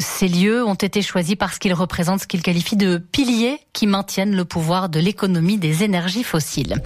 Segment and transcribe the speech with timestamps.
[0.00, 4.36] ces lieux ont été choisis parce qu'ils représentent ce qu'ils qualifient de piliers qui maintiennent
[4.36, 6.82] le pouvoir de l'économie des énergies fossiles.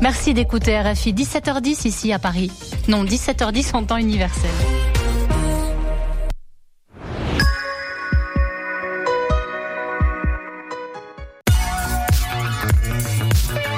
[0.00, 2.50] Merci d'écouter RFI 17h10 ici à Paris.
[2.88, 4.50] Non, 17h10 en temps universel.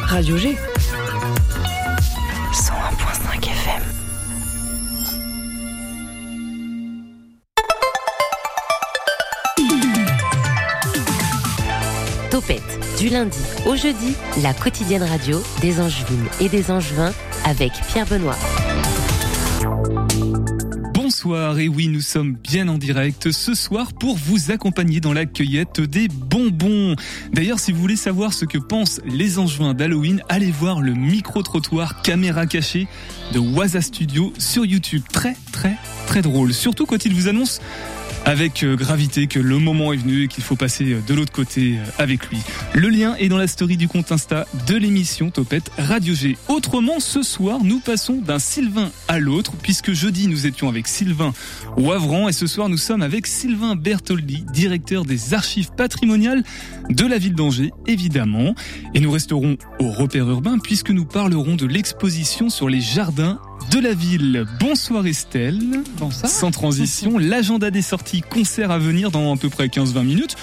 [0.06, 0.56] Radio G.
[13.12, 17.12] lundi au jeudi, la quotidienne radio des Angevines et des Angevins
[17.44, 18.38] avec Pierre Benoît.
[20.94, 25.26] Bonsoir, et oui, nous sommes bien en direct ce soir pour vous accompagner dans la
[25.26, 26.96] cueillette des bonbons.
[27.32, 32.00] D'ailleurs, si vous voulez savoir ce que pensent les Angevins d'Halloween, allez voir le micro-trottoir
[32.00, 32.88] caméra cachée
[33.34, 35.02] de Waza Studio sur YouTube.
[35.12, 35.76] Très, très,
[36.06, 36.54] très drôle.
[36.54, 37.60] Surtout quand il vous annonce
[38.24, 41.32] avec euh, gravité que le moment est venu et qu'il faut passer euh, de l'autre
[41.32, 42.38] côté euh, avec lui.
[42.74, 46.36] Le lien est dans la story du compte Insta de l'émission Topette Radio G.
[46.48, 51.32] Autrement, ce soir, nous passons d'un Sylvain à l'autre, puisque jeudi nous étions avec Sylvain
[51.76, 56.42] Wavran et ce soir nous sommes avec Sylvain Bertoldi, directeur des archives patrimoniales
[56.90, 58.54] de la ville d'Angers, évidemment.
[58.94, 63.78] Et nous resterons au repère urbain puisque nous parlerons de l'exposition sur les jardins de
[63.78, 64.46] la ville.
[64.60, 65.82] Bonsoir Estelle.
[65.98, 66.30] Bonsoir.
[66.30, 70.36] Sans transition, l'agenda des sorties concerts à venir dans à peu près 15-20 minutes.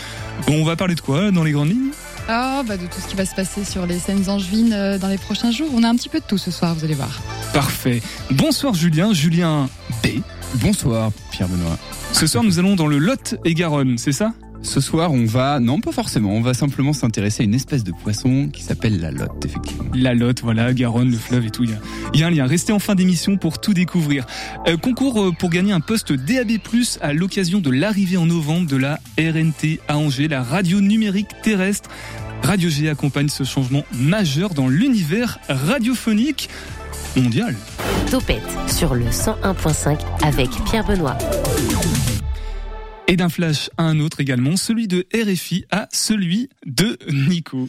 [0.48, 1.92] Bon, on va parler de quoi dans les grandes lignes?
[2.28, 5.08] Ah, bah de tout ce qui va se passer sur les scènes angevines euh, dans
[5.08, 5.70] les prochains jours.
[5.74, 7.22] On a un petit peu de tout ce soir, vous allez voir.
[7.54, 8.02] Parfait.
[8.32, 9.68] Bonsoir Julien, Julien
[10.04, 10.22] B.
[10.56, 11.78] Bonsoir Pierre Benoît.
[12.14, 14.34] Ce soir nous allons dans le Lot et Garonne, c'est ça?
[14.62, 17.92] Ce soir on va, non pas forcément, on va simplement s'intéresser à une espèce de
[17.92, 19.86] poisson qui s'appelle la lotte effectivement.
[19.94, 21.64] La Lotte, voilà, Garonne, le fleuve et tout.
[21.64, 21.78] Il y a,
[22.14, 22.46] il y a un lien.
[22.46, 24.26] Restez en fin d'émission pour tout découvrir.
[24.68, 26.52] Euh, concours euh, pour gagner un poste DAB+,
[27.02, 31.90] à l'occasion de l'arrivée en novembre de la RNT à Angers, la radio numérique terrestre.
[32.44, 36.50] Radio G accompagne ce changement majeur dans l'univers radiophonique
[37.16, 37.56] mondial.
[38.10, 41.18] Topette sur le 101.5 avec Pierre Benoît.
[43.10, 47.68] Et d'un flash à un autre également, celui de RFI à celui de Nico.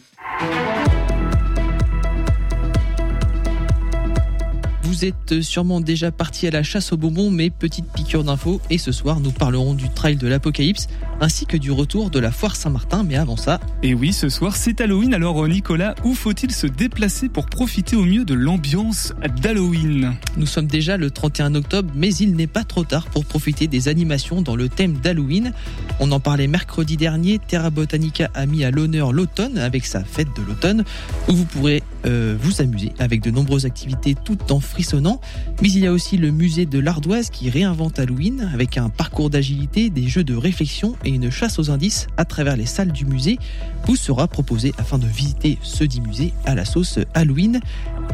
[4.91, 8.59] Vous êtes sûrement déjà parti à la chasse aux bonbons, mais petite piqûre d'infos.
[8.69, 10.89] Et ce soir, nous parlerons du trail de l'Apocalypse,
[11.21, 13.03] ainsi que du retour de la foire Saint-Martin.
[13.03, 17.29] Mais avant ça, Et oui, ce soir c'est Halloween, alors Nicolas, où faut-il se déplacer
[17.29, 20.13] pour profiter au mieux de l'ambiance d'Halloween?
[20.35, 23.87] nous sommes déjà le 31 octobre, mais il n'est pas trop tard pour profiter des
[23.87, 25.53] animations dans le thème d'Halloween.
[26.01, 27.39] On en parlait mercredi dernier.
[27.39, 30.83] Terra Botanica a mis à l'honneur l'automne avec sa fête de l'automne,
[31.29, 35.21] où vous pourrez euh, vous amuser avec de nombreuses activités tout en frissonnant.
[35.61, 39.29] Mais il y a aussi le musée de l'ardoise qui réinvente Halloween avec un parcours
[39.29, 43.05] d'agilité, des jeux de réflexion et une chasse aux indices à travers les salles du
[43.05, 43.37] musée
[43.85, 47.59] vous sera proposé afin de visiter ce dit musée à la sauce Halloween.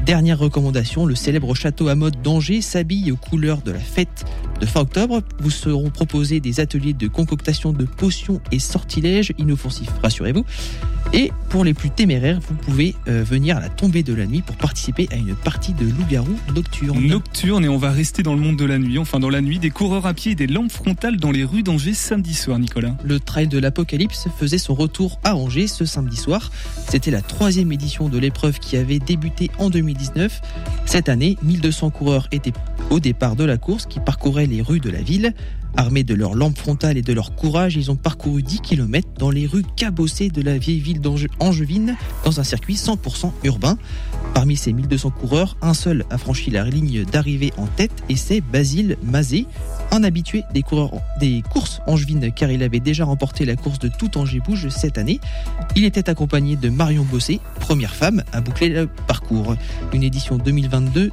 [0.06, 4.26] Dernière recommandation, le célèbre château à mode d'Angers s'habille aux couleurs de la fête
[4.60, 5.22] de fin octobre.
[5.40, 10.46] Vous seront proposés des ateliers de concoctation de potions et sortilèges inoffensifs, rassurez-vous.
[11.14, 14.42] Et pour les plus téméraires, vous pouvez euh, venir à la tombée de la nuit
[14.42, 17.00] pour participer à une partie de loup-garou nocturne.
[17.00, 19.58] Nocturne et on va rester dans le monde de la nuit, enfin dans la nuit,
[19.58, 22.96] des coureurs à pied et des lampes frontales dans les rues d'Angers samedi soir, Nicolas.
[23.04, 26.52] Le trail de l'Apocalypse faisait son retour à Angers ce samedi soir.
[26.90, 30.42] C'était la troisième édition de l'épreuve qui avait débuté en 2019.
[30.86, 32.54] Cette année, 1200 coureurs étaient
[32.90, 35.34] au départ de la course qui parcouraient les rues de la ville.
[35.78, 39.30] Armés de leurs lampes frontales et de leur courage, ils ont parcouru 10 km dans
[39.30, 41.96] les rues cabossées de la vieille ville d'Ange- angevine
[42.26, 43.78] dans un circuit 100% urbain.
[44.34, 48.42] Parmi ces 1200 coureurs, un seul a franchi la ligne d'arrivée en tête et c'est
[48.42, 49.46] Basile Mazet,
[49.92, 54.40] un habitué des, courses angevines car il avait déjà remporté la course de tout Angers
[54.40, 55.20] Bouge cette année.
[55.76, 59.56] Il était accompagné de Marion Bossé, première femme à boucler le parcours.
[59.94, 61.12] Une édition 2022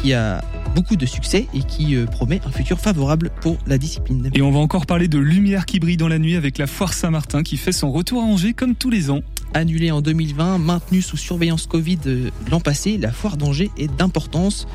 [0.00, 0.42] qui a
[0.74, 4.30] beaucoup de succès et qui euh, promet un futur favorable pour la discipline.
[4.34, 6.92] Et on va encore parler de lumière qui brille dans la nuit avec la foire
[6.92, 9.20] Saint-Martin qui fait son retour à Angers comme tous les ans.
[9.54, 14.66] Annulée en 2020, maintenue sous surveillance Covid euh, l'an passé, la foire d'Angers est d'importance.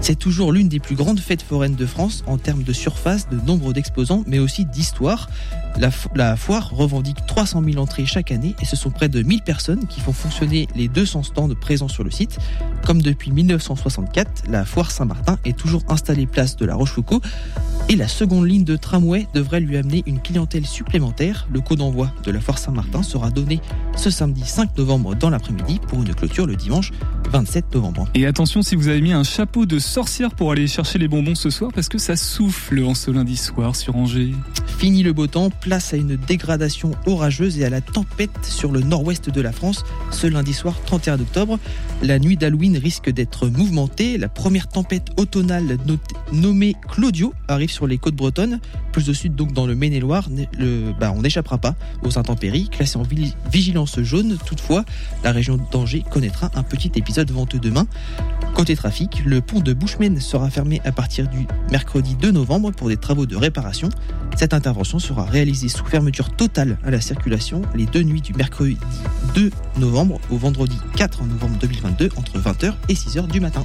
[0.00, 3.36] C'est toujours l'une des plus grandes fêtes foraines de France en termes de surface, de
[3.46, 5.28] nombre d'exposants, mais aussi d'histoire.
[5.78, 9.22] La, fo- la foire revendique 300 000 entrées chaque année et ce sont près de
[9.22, 12.38] 1000 personnes qui font fonctionner les 200 stands présents sur le site.
[12.84, 17.22] Comme depuis 1964, la foire Saint-Martin est toujours installée place de la Rochefoucauld
[17.92, 21.46] et la seconde ligne de tramway devrait lui amener une clientèle supplémentaire.
[21.52, 23.60] Le code d'envoi de la foire Saint-Martin sera donné
[23.96, 26.90] ce samedi 5 novembre dans l'après-midi pour une clôture le dimanche
[27.32, 28.06] 27 novembre.
[28.14, 31.34] Et attention si vous avez mis un chapeau de sorcière pour aller chercher les bonbons
[31.34, 34.32] ce soir parce que ça souffle en ce lundi soir sur Angers.
[34.66, 38.80] Fini le beau temps, place à une dégradation orageuse et à la tempête sur le
[38.80, 41.58] nord-ouest de la France ce lundi soir 31 octobre.
[42.02, 44.18] La nuit d'Halloween risque d'être mouvementée.
[44.18, 45.78] La première tempête automnale
[46.32, 48.60] nommée Claudio arrive sur les côtes bretonnes.
[48.92, 50.28] Plus de sud donc dans le Maine-et-Loire,
[51.00, 52.68] bah, on n'échappera pas aux intempéries.
[52.68, 53.04] Classé en
[53.50, 54.84] vigilance jaune, toutefois,
[55.24, 57.86] la région d'Angers connaîtra un petit épisode venteux demain.
[58.54, 62.88] Côté trafic, le pont de Bouchemen sera fermé à partir du mercredi 2 novembre pour
[62.88, 63.88] des travaux de réparation.
[64.36, 68.76] Cette intervention sera réalisée sous fermeture totale à la circulation les deux nuits du mercredi
[69.34, 73.64] 2 novembre au vendredi 4 novembre 2022 entre 20h et 6h du matin.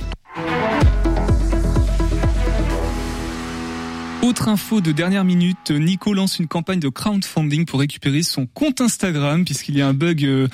[4.37, 8.81] Autre info de dernière minute, Nico lance une campagne de crowdfunding pour récupérer son compte
[8.81, 10.47] Instagram puisqu'il y a un bug euh,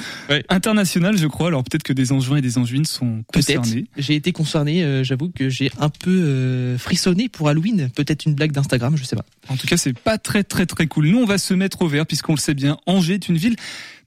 [0.47, 1.47] international, je crois.
[1.47, 3.88] Alors peut-être que des Angevins et des Angevines sont concernés.
[3.97, 7.89] J'ai été concerné, euh, j'avoue que j'ai un peu euh, frissonné pour Halloween.
[7.94, 9.25] Peut-être une blague d'Instagram, je sais pas.
[9.50, 11.07] En tout cas, c'est pas très très très cool.
[11.07, 12.77] Nous, on va se mettre au vert puisqu'on le sait bien.
[12.86, 13.57] Angers est une ville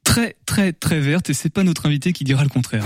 [0.04, 2.84] très très très verte et c'est pas notre invité qui dira le contraire.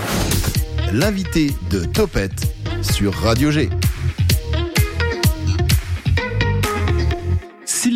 [0.91, 3.69] L'invité de Topette sur Radio G.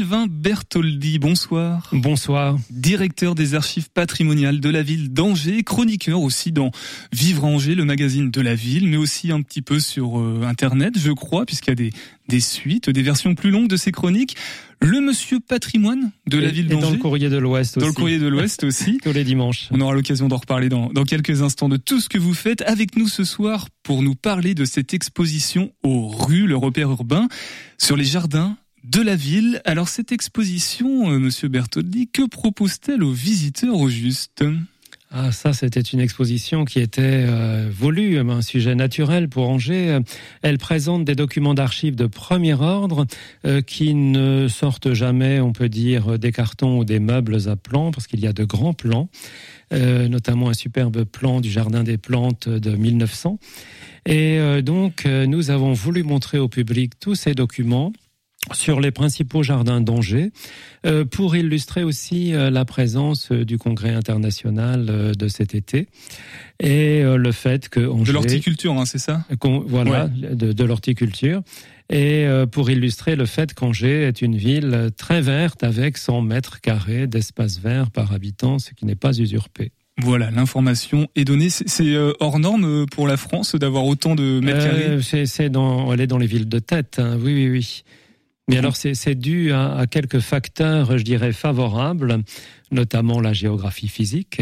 [0.06, 1.90] Sylvain Bertoldi, bonsoir.
[1.92, 2.60] Bonsoir.
[2.70, 6.70] Directeur des archives patrimoniales de la ville d'Angers, chroniqueur aussi dans
[7.12, 10.94] Vivre Angers, le magazine de la ville, mais aussi un petit peu sur euh, Internet,
[11.00, 11.90] je crois, puisqu'il y a des,
[12.28, 14.36] des suites, des versions plus longues de ces chroniques.
[14.80, 16.86] Le monsieur patrimoine de la ville d'Angers.
[16.86, 17.84] Dans le courrier de l'Ouest aussi.
[17.84, 19.00] Dans le courrier de l'Ouest aussi.
[19.02, 19.70] Tous les dimanches.
[19.72, 22.62] On aura l'occasion d'en reparler dans, dans quelques instants de tout ce que vous faites
[22.62, 27.28] avec nous ce soir pour nous parler de cette exposition aux rues, le repère urbain,
[27.80, 28.56] sur les jardins
[28.90, 29.62] de la ville.
[29.66, 34.44] Alors cette exposition, euh, Monsieur Bertoldi, que propose-t-elle aux visiteurs au juste?
[35.12, 40.00] Ah, ça, c'était une exposition qui était euh, voulue, un sujet naturel pour Angers.
[40.42, 43.06] Elle présente des documents d'archives de premier ordre
[43.46, 47.92] euh, qui ne sortent jamais, on peut dire, des cartons ou des meubles à plans,
[47.92, 49.10] parce qu'il y a de grands plans,
[49.72, 53.40] notamment un superbe plan du Jardin des Plantes de 1900.
[54.06, 57.92] Et donc, nous avons voulu montrer au public tous ces documents
[58.54, 60.32] sur les principaux jardins d'Angers
[60.86, 65.88] euh, pour illustrer aussi euh, la présence euh, du congrès international de cet été
[66.60, 69.26] et le fait que Angers, de l'horticulture hein, c'est ça?
[69.68, 71.42] Voilà de, de l'horticulture
[71.90, 77.08] et pour illustrer le fait qu'Angers est une ville très verte avec 100 mètres carrés
[77.08, 79.72] d'espace vert par habitant ce qui n'est pas usurpé
[80.02, 81.50] voilà, l'information est donnée.
[81.50, 85.26] C'est hors norme pour la France d'avoir autant de mètres carrés?
[85.26, 87.00] c'est dans, elle est dans les villes de tête.
[87.00, 87.18] Hein.
[87.22, 87.84] Oui, oui, oui.
[88.48, 92.24] Mais alors c'est dû à, quelques facteurs, je dirais, favorables,
[92.72, 94.42] notamment la géographie physique,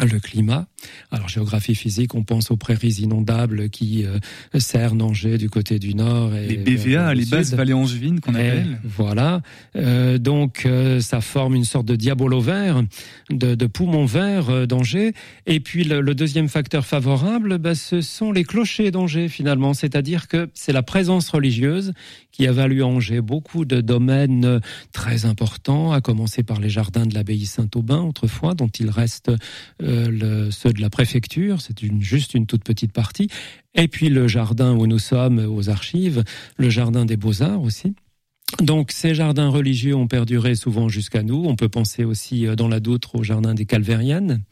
[0.00, 0.66] le climat.
[1.10, 4.18] Alors géographie physique, on pense aux prairies inondables qui euh,
[4.58, 6.34] cernent Angers du côté du nord.
[6.34, 8.78] Et les BVA, les basses vallées angevines qu'on appelle.
[8.84, 9.42] Voilà.
[9.76, 12.82] Euh, donc euh, ça forme une sorte de diabolo vert,
[13.30, 15.12] de, de poumon vert euh, d'Angers.
[15.46, 19.74] Et puis le, le, deuxième facteur favorable, bah, ce sont les clochers d'Angers finalement.
[19.74, 21.92] C'est-à-dire que c'est la présence religieuse
[22.30, 24.60] qui a valu à Angers beaucoup de domaines
[24.92, 29.30] très importants, à commencer par les jardins de l'abbaye Saint-Aubin autrefois, dont il reste
[29.78, 33.28] le, ceux de la préfecture, c'est juste une toute petite partie,
[33.74, 36.24] et puis le jardin où nous sommes aux archives,
[36.56, 37.94] le jardin des beaux-arts aussi.
[38.60, 41.44] Donc ces jardins religieux ont perduré souvent jusqu'à nous.
[41.46, 44.42] On peut penser aussi euh, dans la Doutre au jardin des Calvériennes.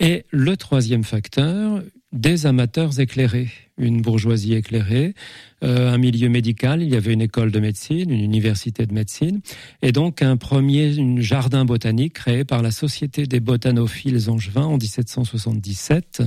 [0.00, 5.14] Et le troisième facteur, des amateurs éclairés, une bourgeoisie éclairée,
[5.62, 9.40] euh, un milieu médical, il y avait une école de médecine, une université de médecine,
[9.82, 16.22] et donc un premier jardin botanique créé par la Société des botanophiles angevins en 1777,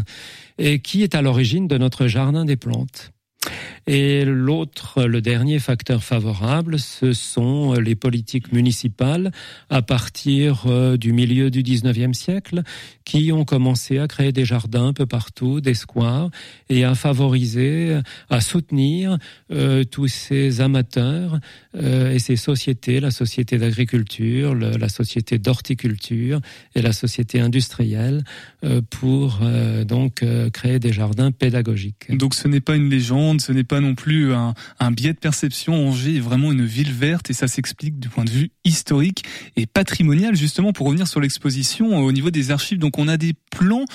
[0.60, 3.13] et qui est à l'origine de notre jardin des plantes.
[3.86, 9.32] Et l'autre, le dernier facteur favorable, ce sont les politiques municipales
[9.70, 12.62] à partir euh, du milieu du 19e siècle
[13.04, 16.30] qui ont commencé à créer des jardins un peu partout, des squares,
[16.70, 19.18] et à favoriser, à soutenir
[19.52, 21.40] euh, tous ces amateurs
[21.76, 26.40] euh, et ces sociétés, la société d'agriculture, la société d'horticulture
[26.76, 28.24] et la société industrielle,
[28.90, 29.42] pour
[29.86, 32.16] donc créer des jardins pédagogiques.
[32.16, 35.18] Donc ce n'est pas une légende, ce n'est pas non plus un, un biais de
[35.18, 35.90] perception.
[35.90, 39.24] Angers est vraiment une ville verte et ça s'explique du point de vue historique
[39.56, 42.80] et patrimonial justement pour revenir sur l'exposition au niveau des archives.
[42.80, 43.86] Donc on a des plans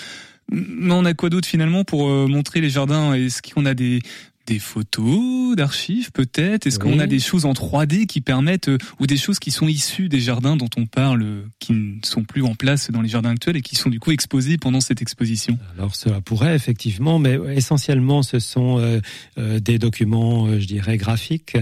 [0.51, 4.01] mais on a quoi d'autre finalement pour euh, montrer les jardins Est-ce qu'on a des
[4.49, 6.67] des photos d'archives peut-être?
[6.67, 7.01] Est-ce qu'on Oui.
[7.01, 10.21] a des choses en 3D qui permettent, euh, ou des choses qui sont issues des
[10.21, 13.59] jardins dont on parle, euh, qui ne sont plus en place dans les jardins actuels
[13.59, 15.59] et qui sont du coup exposées pendant cette exposition?
[15.77, 19.01] Alors cela pourrait effectivement, mais essentiellement ce sont euh,
[19.37, 21.57] euh, des documents, euh, je dirais, graphiques,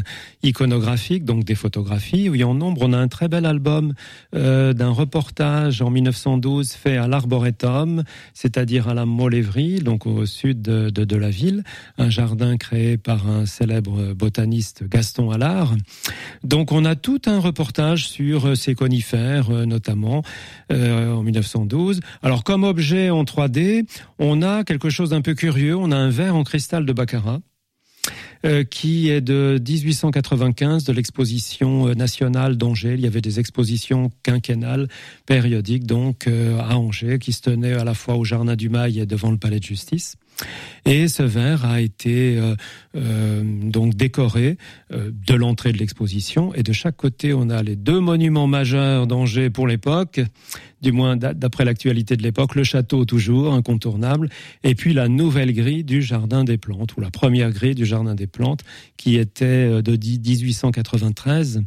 [0.45, 2.29] iconographiques, donc des photographies.
[2.29, 3.95] Oui, en nombre, on a un très bel album
[4.33, 10.91] d'un reportage en 1912 fait à l'Arboretum, c'est-à-dire à la Molévrie, donc au sud de,
[10.91, 11.65] de, de la ville,
[11.99, 15.75] un jardin créé par un célèbre botaniste Gaston Allard.
[16.45, 20.23] Donc on a tout un reportage sur euh, ces conifères, euh, notamment
[20.73, 22.01] euh, en 1912.
[22.23, 23.85] Alors comme objet en 3D,
[24.19, 25.77] on a quelque chose d'un peu curieux.
[25.77, 27.41] On a un verre en cristal de Baccarat.
[28.45, 32.95] euh, qui est de 1895 de l'exposition euh, nationale d'Angers.
[32.95, 34.89] Il y avait des expositions quinquennales
[35.27, 38.99] périodiques donc euh, à Angers qui se tenaient à la fois au Jardin du Mail
[38.99, 40.17] et devant le Palais de Justice.
[40.85, 42.55] Et ce verre a été euh,
[42.97, 44.57] euh, donc décoré
[44.93, 46.55] euh, de l'entrée de l'exposition.
[46.55, 50.21] Et de chaque côté, on a les deux monuments majeurs d'Angers pour l'époque,
[50.83, 54.29] du moins d'a- d'après l'actualité de l'époque, le château toujours incontournable,
[54.65, 58.15] et puis la nouvelle grille du Jardin des Plantes, ou la première grille du Jardin
[58.15, 58.63] des Plantes,
[58.97, 61.63] qui était euh, de 10 1893.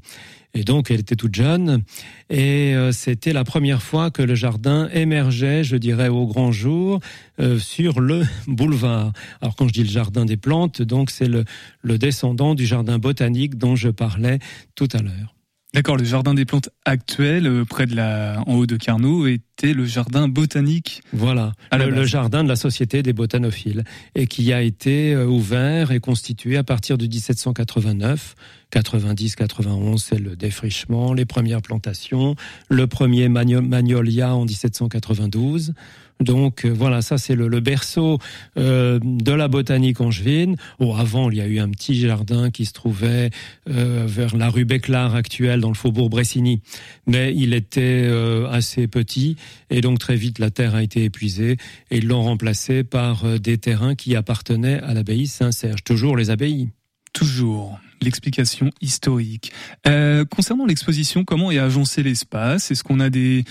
[0.56, 1.84] Et donc, elle était toute jeune.
[2.32, 7.00] Et euh, c'était la première fois que le jardin émergeait, je dirais, au grand jour,
[7.40, 9.14] euh, sur le boulevard.
[9.42, 11.46] Alors, quand je dis le jardin des plantes, donc c'est le,
[11.82, 14.40] le descendant du jardin botanique dont je parlais
[14.74, 15.36] tout à l'heure.
[15.72, 19.74] D'accord, le jardin des plantes actuel, euh, près de la, en haut de Carnot, était
[19.74, 21.04] le jardin botanique.
[21.14, 21.54] Voilà,
[21.86, 23.84] le, le jardin de la Société des botanophiles,
[24.16, 28.34] et qui a été euh, ouvert et constitué à partir de 1789.
[28.74, 32.36] 90-91, c'est le défrichement, les premières plantations,
[32.70, 35.74] le premier magno- magnolia en 1792.
[36.20, 38.20] Donc euh, voilà, ça c'est le, le berceau
[38.58, 40.58] euh, de la botanique angevine.
[40.80, 43.30] Oh, avant, il y a eu un petit jardin qui se trouvait
[43.70, 46.62] euh, vers la rue Béclard actuelle, dans le faubourg Bressigny,
[47.08, 49.38] mais il était euh, assez petit
[49.70, 51.58] et donc très vite la terre a été épuisée
[51.90, 56.30] et ils l'ont remplacé par euh, des terrains qui appartenaient à l'abbaye Saint-Serge, toujours les
[56.30, 56.70] abbayes.
[57.12, 59.52] Toujours l'explication historique.
[59.88, 62.70] Euh, concernant l'exposition, comment est agencé l'espace?
[62.70, 63.44] Est-ce qu'on a des,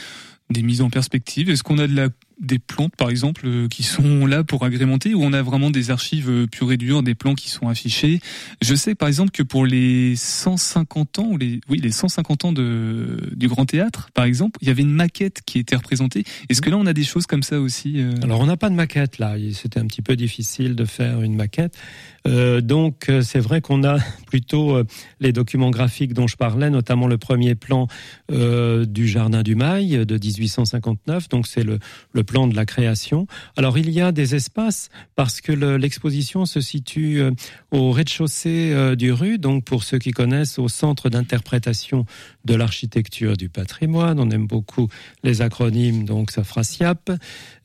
[0.50, 1.50] des mises en perspective?
[1.50, 2.08] Est-ce qu'on a de la,
[2.40, 5.90] des plantes, par exemple, euh, qui sont là pour agrémenter Ou on a vraiment des
[5.90, 8.20] archives euh, pures et dures, des plans qui sont affichés
[8.62, 12.52] Je sais, par exemple, que pour les 150 ans, ou les, oui, les 150 ans
[12.52, 16.24] de, du Grand Théâtre, par exemple, il y avait une maquette qui était représentée.
[16.48, 18.70] Est-ce que là, on a des choses comme ça aussi euh Alors on n'a pas
[18.70, 21.76] de maquette là, c'était un petit peu difficile de faire une maquette.
[22.26, 24.84] Euh, donc euh, c'est vrai qu'on a plutôt euh,
[25.20, 27.86] les documents graphiques dont je parlais, notamment le premier plan
[28.30, 31.78] euh, du Jardin du Mail de 1859, donc c'est le,
[32.12, 33.26] le plan de la création.
[33.56, 37.30] Alors il y a des espaces parce que le- l'exposition se situe euh,
[37.70, 42.04] au rez-de-chaussée du rue, donc pour ceux qui connaissent, au centre d'interprétation
[42.44, 44.18] de l'architecture du patrimoine.
[44.18, 44.88] On aime beaucoup
[45.22, 47.10] les acronymes, donc ça fera SIAP.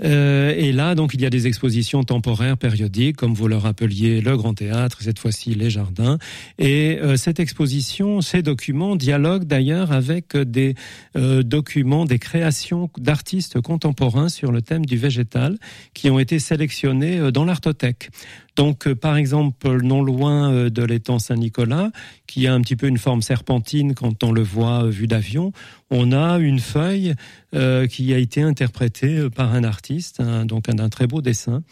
[0.01, 4.35] Et là, donc, il y a des expositions temporaires périodiques, comme vous le rappeliez, le
[4.43, 6.17] Grand Théâtre, cette fois-ci les jardins.
[6.59, 10.75] Et euh, cette exposition, ces documents dialoguent d'ailleurs avec des
[11.15, 15.57] euh, documents, des créations d'artistes contemporains sur le thème du végétal,
[15.93, 18.09] qui ont été sélectionnés euh, dans l'Artothèque.
[18.57, 21.91] Donc, euh, par exemple, non loin euh, de l'étang Saint-Nicolas,
[22.27, 25.53] qui a un petit peu une forme serpentine quand on le voit euh, vu d'avion,
[25.89, 27.15] on a une feuille
[27.55, 31.63] euh, qui a été interprétée euh, par un artiste, donc un, un très beau dessin.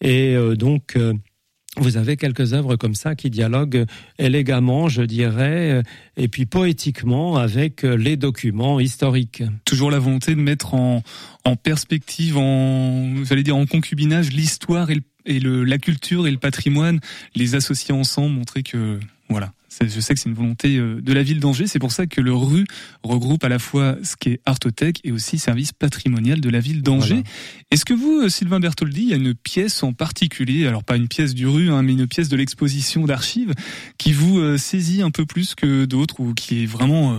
[0.00, 1.14] Et euh, donc, euh,
[1.78, 3.84] vous avez quelques œuvres comme ça qui dialoguent
[4.18, 5.82] élégamment, je dirais, euh,
[6.16, 9.42] et puis poétiquement avec euh, les documents historiques.
[9.64, 11.02] toujours la volonté de mettre en,
[11.62, 17.00] perspective, en, j'allais dire en concubinage, l'histoire et, la culture et le patrimoine,
[17.34, 19.52] les associer ensemble, montrer que, voilà.
[19.80, 21.66] Je sais que c'est une volonté euh, de la ville d'Angers.
[21.66, 22.64] C'est pour ça que le RU
[23.02, 26.82] regroupe à la fois ce qui est Artothèque et aussi service patrimonial de la ville
[26.82, 27.14] d'Angers.
[27.14, 27.28] Voilà.
[27.70, 30.96] Est-ce que vous, euh, Sylvain Bertoldi, il y a une pièce en particulier, alors pas
[30.96, 33.52] une pièce du RU, hein, mais une pièce de l'exposition d'archives
[33.98, 37.18] qui vous euh, saisit un peu plus que d'autres ou qui est vraiment euh,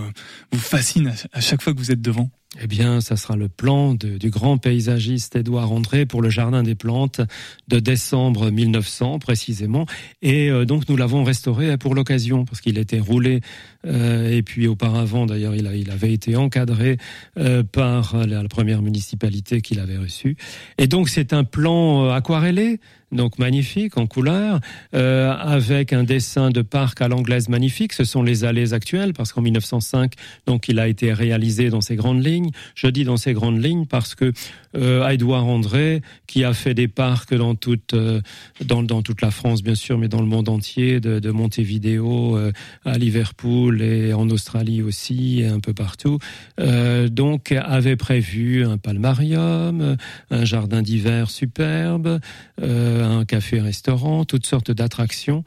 [0.52, 2.30] vous fascine à chaque fois que vous êtes devant?
[2.62, 6.74] Eh bien, ça sera le plan du grand paysagiste Édouard André pour le Jardin des
[6.74, 7.20] Plantes
[7.68, 9.84] de décembre 1900 précisément.
[10.22, 13.42] Et euh, donc, nous l'avons restauré pour l'occasion parce qu'il était roulé
[13.86, 16.96] euh, et puis auparavant, d'ailleurs, il, avait été encadré
[17.36, 20.38] euh, par la, première municipalité qu'il avait reçue.
[20.78, 22.80] Et donc, c'est un plan aquarellé
[23.12, 24.60] donc magnifique en couleur,
[24.94, 27.92] euh, avec un dessin de parc à l'anglaise magnifique.
[27.92, 30.12] Ce sont les allées actuelles, parce qu'en 1905,
[30.46, 32.50] donc il a été réalisé dans ses grandes lignes.
[32.74, 34.32] Je dis dans ses grandes lignes parce que
[34.76, 38.20] euh, Edouard André, qui a fait des parcs dans toute euh,
[38.64, 42.36] dans, dans toute la France bien sûr, mais dans le monde entier, de, de Montevideo
[42.36, 42.52] euh,
[42.84, 46.18] à Liverpool et en Australie aussi, et un peu partout.
[46.60, 49.96] Euh, donc avait prévu un palmarium,
[50.30, 52.20] un jardin d'hiver superbe,
[52.60, 55.44] un café-restaurant, toutes sortes d'attractions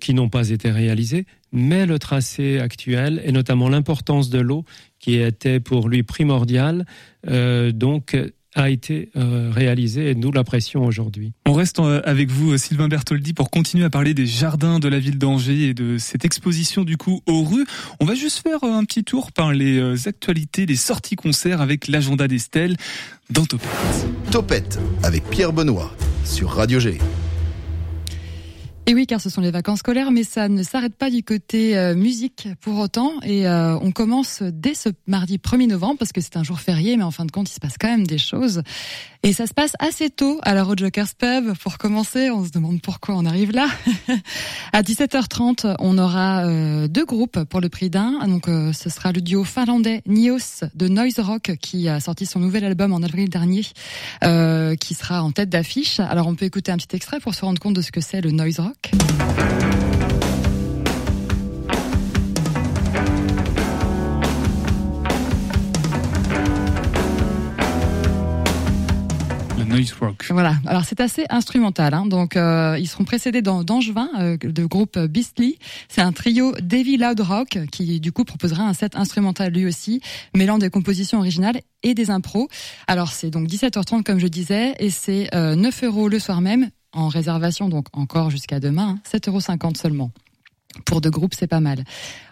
[0.00, 1.26] qui n'ont pas été réalisées.
[1.52, 4.64] Mais le tracé actuel, et notamment l'importance de l'eau,
[4.98, 6.86] qui était pour lui primordiale,
[7.24, 8.16] donc
[8.56, 11.32] a été euh, réalisé et nous l'apprécions aujourd'hui.
[11.46, 14.88] On reste euh, avec vous, euh, Sylvain Bertoldi, pour continuer à parler des jardins de
[14.88, 17.66] la ville d'Angers et de cette exposition du coup aux rues.
[18.00, 22.26] On va juste faire un petit tour par les actualités, les sorties concerts avec l'agenda
[22.26, 22.76] d'Estelle
[23.30, 23.68] dans Topette.
[24.30, 26.98] Topette avec Pierre Benoît sur Radio G.
[28.88, 31.76] Et oui, car ce sont les vacances scolaires, mais ça ne s'arrête pas du côté
[31.76, 33.14] euh, musique pour autant.
[33.24, 36.96] Et euh, on commence dès ce mardi 1er novembre, parce que c'est un jour férié,
[36.96, 38.62] mais en fin de compte, il se passe quand même des choses.
[39.24, 41.52] Et ça se passe assez tôt à la Road Jokers Pub.
[41.58, 43.66] Pour commencer, on se demande pourquoi on arrive là.
[44.76, 48.18] à 17h30, on aura euh, deux groupes pour le prix d'un.
[48.26, 52.62] Donc ce sera le duo finlandais Nios de Noise Rock, qui a sorti son nouvel
[52.62, 53.62] album en avril dernier,
[54.20, 55.98] qui sera en tête d'affiche.
[55.98, 58.20] Alors on peut écouter un petit extrait pour se rendre compte de ce que c'est
[58.20, 58.90] le Noise Rock.
[70.30, 70.56] Voilà.
[70.66, 71.94] Alors c'est assez instrumental.
[71.94, 72.06] Hein.
[72.06, 75.58] Donc euh, ils seront précédés d'Angevin, euh, de groupe Beastly.
[75.88, 80.00] C'est un trio Davy Loud Rock qui du coup proposera un set instrumental lui aussi,
[80.34, 82.48] mêlant des compositions originales et des impros.
[82.86, 86.70] Alors c'est donc 17h30 comme je disais et c'est euh, 9 euros le soir même
[86.92, 90.10] en réservation, donc encore jusqu'à demain, 7,50 euros seulement.
[90.84, 91.84] Pour deux groupes, c'est pas mal.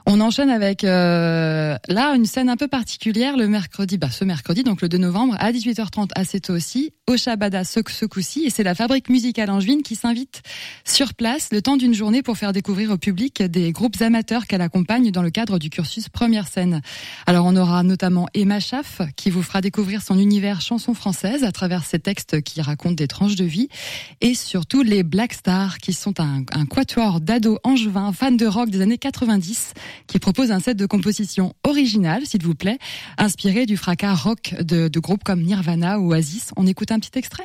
[0.07, 4.63] On enchaîne avec euh, là une scène un peu particulière le mercredi, bah ce mercredi
[4.63, 8.65] donc le 2 novembre à 18h30 assez tôt aussi au Shabada ce, coup-ci et c'est
[8.65, 10.43] la fabrique musicale angevine qui s'invite
[10.85, 14.61] sur place le temps d'une journée pour faire découvrir au public des groupes amateurs qu'elle
[14.61, 16.83] accompagne dans le cadre du cursus première scène.
[17.27, 21.53] Alors on aura notamment Emma Schaff qui vous fera découvrir son univers chanson française à
[21.53, 23.69] travers ses textes qui racontent des tranches de vie
[24.21, 28.69] et surtout les Black Stars qui sont un, un quatuor d'ados angevins fans de rock
[28.69, 29.73] des années 90
[30.07, 32.79] qui propose un set de compositions originales, s'il vous plaît,
[33.19, 36.51] inspiré du fracas rock de, groupes comme Nirvana ou Oasis.
[36.57, 37.45] On écoute un petit extrait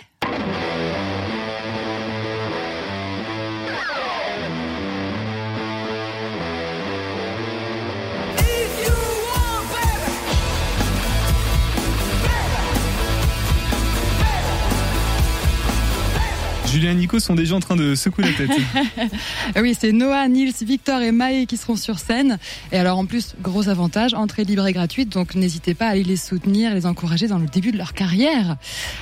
[16.71, 19.12] Julien et Nico sont déjà en train de secouer la tête.
[19.62, 22.38] oui, c'est Noah, Nils, Victor et Maë qui seront sur scène.
[22.71, 26.03] Et alors en plus, gros avantage, entrée libre et gratuite, donc n'hésitez pas à aller
[26.03, 28.58] les soutenir, les encourager dans le début de leur carrière.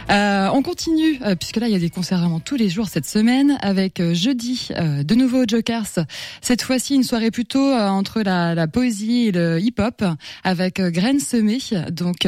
[0.09, 2.87] Euh, on continue, euh, puisque là il y a des concerts vraiment tous les jours
[2.87, 6.05] cette semaine, avec euh, jeudi euh, de nouveau Jokers.
[6.41, 10.03] Cette fois-ci une soirée plutôt euh, entre la, la, poésie et le hip-hop,
[10.43, 11.59] avec Graine Semée,
[11.91, 12.27] donc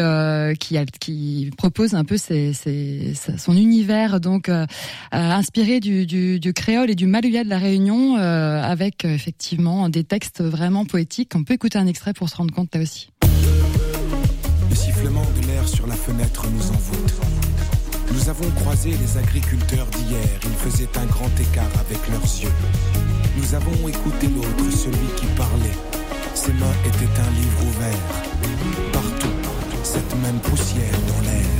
[0.59, 4.49] qui, qui propose un peu ses, ses, son univers, donc
[5.35, 10.41] inspiré du, créole et du maluya de la Réunion, euh, avec euh, effectivement des textes
[10.41, 11.33] vraiment poétiques.
[11.35, 13.11] On peut écouter un extrait pour se rendre compte là aussi.
[14.69, 17.13] Le sifflement de l'air sur la fenêtre nous envoûte.
[18.11, 22.51] Nous avons croisé les agriculteurs d'hier, ils faisaient un grand écart avec leurs yeux.
[23.37, 25.77] Nous avons écouté l'autre, celui qui parlait.
[26.33, 28.91] Ses mains étaient un livre ouvert.
[28.91, 29.27] Partout,
[29.83, 31.58] cette même poussière dans l'air.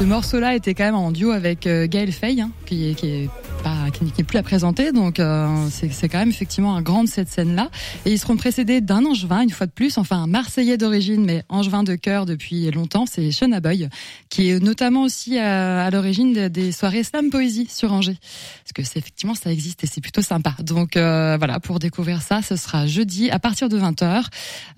[0.00, 3.30] Ce morceau-là était quand même en duo avec euh, Gaël Fay, hein, qui, qui est
[3.62, 4.92] pas, qui n'est plus à présenter.
[4.92, 7.68] Donc euh, c'est quand même effectivement un grand de cette scène-là.
[8.06, 11.44] Et ils seront précédés d'un Angevin, une fois de plus, enfin un Marseillais d'origine, mais
[11.50, 13.90] Angevin de cœur depuis longtemps, c'est Sean Boy,
[14.30, 18.16] qui est notamment aussi à, à l'origine de, des soirées slam poésie sur Angers.
[18.64, 20.54] Parce que c'est effectivement ça existe et c'est plutôt sympa.
[20.60, 24.24] Donc euh, voilà, pour découvrir ça, ce sera jeudi à partir de 20h.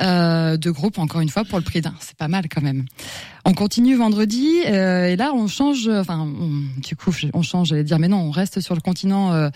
[0.02, 1.94] Euh, de groupe, encore une fois, pour le prix d'un.
[2.00, 2.86] C'est pas mal quand même.
[3.44, 7.82] On continue vendredi euh, et là on change, enfin on, du coup on change, j'allais
[7.82, 9.50] dire, mais non, on reste sur le continent euh,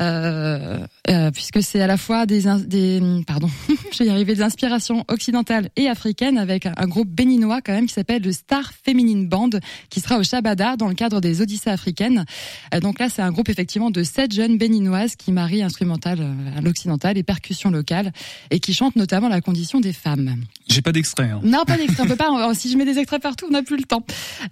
[0.00, 3.48] euh, puisque c'est à la fois des, des pardon,
[3.92, 7.94] j'ai arrivé des inspirations occidentales et africaines avec un, un, groupe béninois quand même qui
[7.94, 9.50] s'appelle le Star Feminine Band
[9.88, 12.26] qui sera au Shabada dans le cadre des Odyssées africaines.
[12.82, 16.18] Donc là c'est un groupe effectivement de sept jeunes béninoises qui marient instrumental
[16.56, 18.12] à l'occidental et percussions locales
[18.50, 20.36] et qui chantent notamment la condition des femmes.
[20.68, 21.30] J'ai pas d'extrait.
[21.30, 21.40] Hein.
[21.42, 22.04] Non, pas d'extrait.
[22.04, 22.54] On peut pas.
[22.54, 24.04] Si je mets des extraits partout, on n'a plus le temps.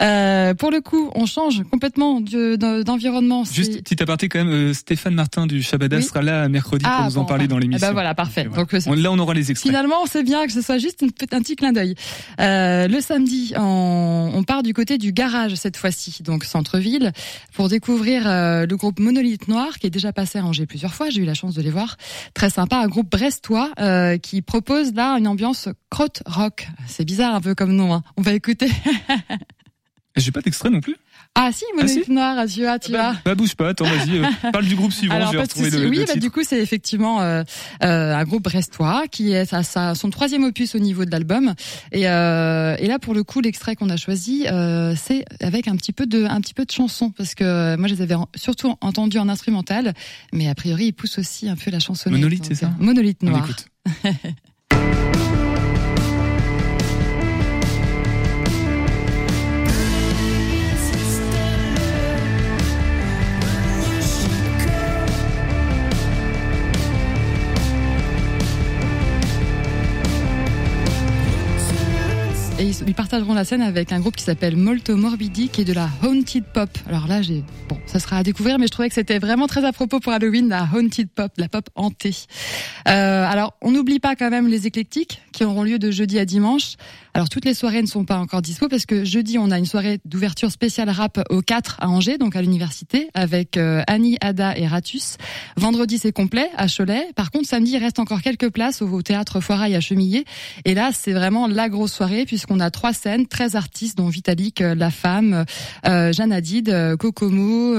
[0.03, 3.43] Euh, pour le coup, on change complètement d'environnement.
[3.45, 4.53] Juste petit aparté quand même.
[4.53, 7.85] Euh, Stéphane Martin du Shabada sera là mercredi pour ah, nous en parler dans l'émission.
[7.85, 8.45] Eh ben voilà, parfait.
[8.45, 9.69] Donc euh, là, on aura les extraits.
[9.69, 11.97] Finalement, c'est bien que ce soit juste un petit clin d'œil.
[12.41, 17.13] Euh, le samedi, on, on, part du côté du garage cette fois-ci, donc centre-ville,
[17.55, 21.11] pour découvrir euh, le groupe Monolithe Noir qui est déjà passé à Angers plusieurs fois.
[21.11, 21.97] J'ai eu la chance de les voir.
[22.35, 23.71] Très sympa, un groupe brestois
[24.23, 26.69] qui propose là une ambiance crotte rock.
[26.87, 27.93] C'est bizarre un peu comme nom.
[27.93, 28.03] Hein.
[28.17, 28.68] On va écouter.
[30.17, 30.97] J'ai pas d'extrait non plus.
[31.35, 33.15] Ah si, Monique ah, Noir, tu vas, tu vas.
[33.25, 35.89] Bah, bouge pas, attends, vas-y, euh, parle du groupe suivant, Alors, je vais retrouver le,
[35.89, 37.45] Oui, bah, du coup, c'est effectivement euh,
[37.85, 41.55] euh, un groupe brestois qui est à sa, son troisième opus au niveau de l'album.
[41.93, 44.47] Et, et là, pour le coup, l'extrait qu'on a choisi,
[44.97, 47.95] c'est avec un petit peu de, un petit peu de chanson, parce que moi, je
[47.95, 49.95] les avais surtout entendus en instrumental,
[50.33, 52.19] mais a priori, ils poussent aussi un peu la chansonnette.
[52.19, 53.49] Monolithe, c'est ça Monolithe Noir.
[54.05, 54.11] Et
[73.19, 76.45] partageront la scène avec un groupe qui s'appelle Molto Morbidi, qui est de la Haunted
[76.45, 76.71] Pop.
[76.89, 79.65] Alors là, j'ai bon, ça sera à découvrir, mais je trouvais que c'était vraiment très
[79.65, 82.15] à propos pour Halloween, la Haunted Pop, la pop hantée.
[82.87, 86.25] Euh, alors, on n'oublie pas quand même les éclectiques qui auront lieu de jeudi à
[86.25, 86.75] dimanche.
[87.15, 89.67] Alors toutes les soirées ne sont pas encore dispo parce que jeudi on a une
[89.67, 94.59] soirée d'ouverture spéciale rap au 4 à Angers, donc à l'université, avec euh, Annie, Ada
[94.59, 95.17] et Ratus.
[95.57, 97.13] Vendredi c'est complet à Cholet.
[97.15, 100.25] Par contre samedi il reste encore quelques places au, théâtre Foirail à Chemillé.
[100.65, 104.61] Et là c'est vraiment la grosse soirée puisqu'on a trois scènes, 13 artistes dont Vitalik,
[104.61, 105.45] euh, La Femme,
[105.87, 107.77] euh, Jeanne Hadid, euh, Kokomo,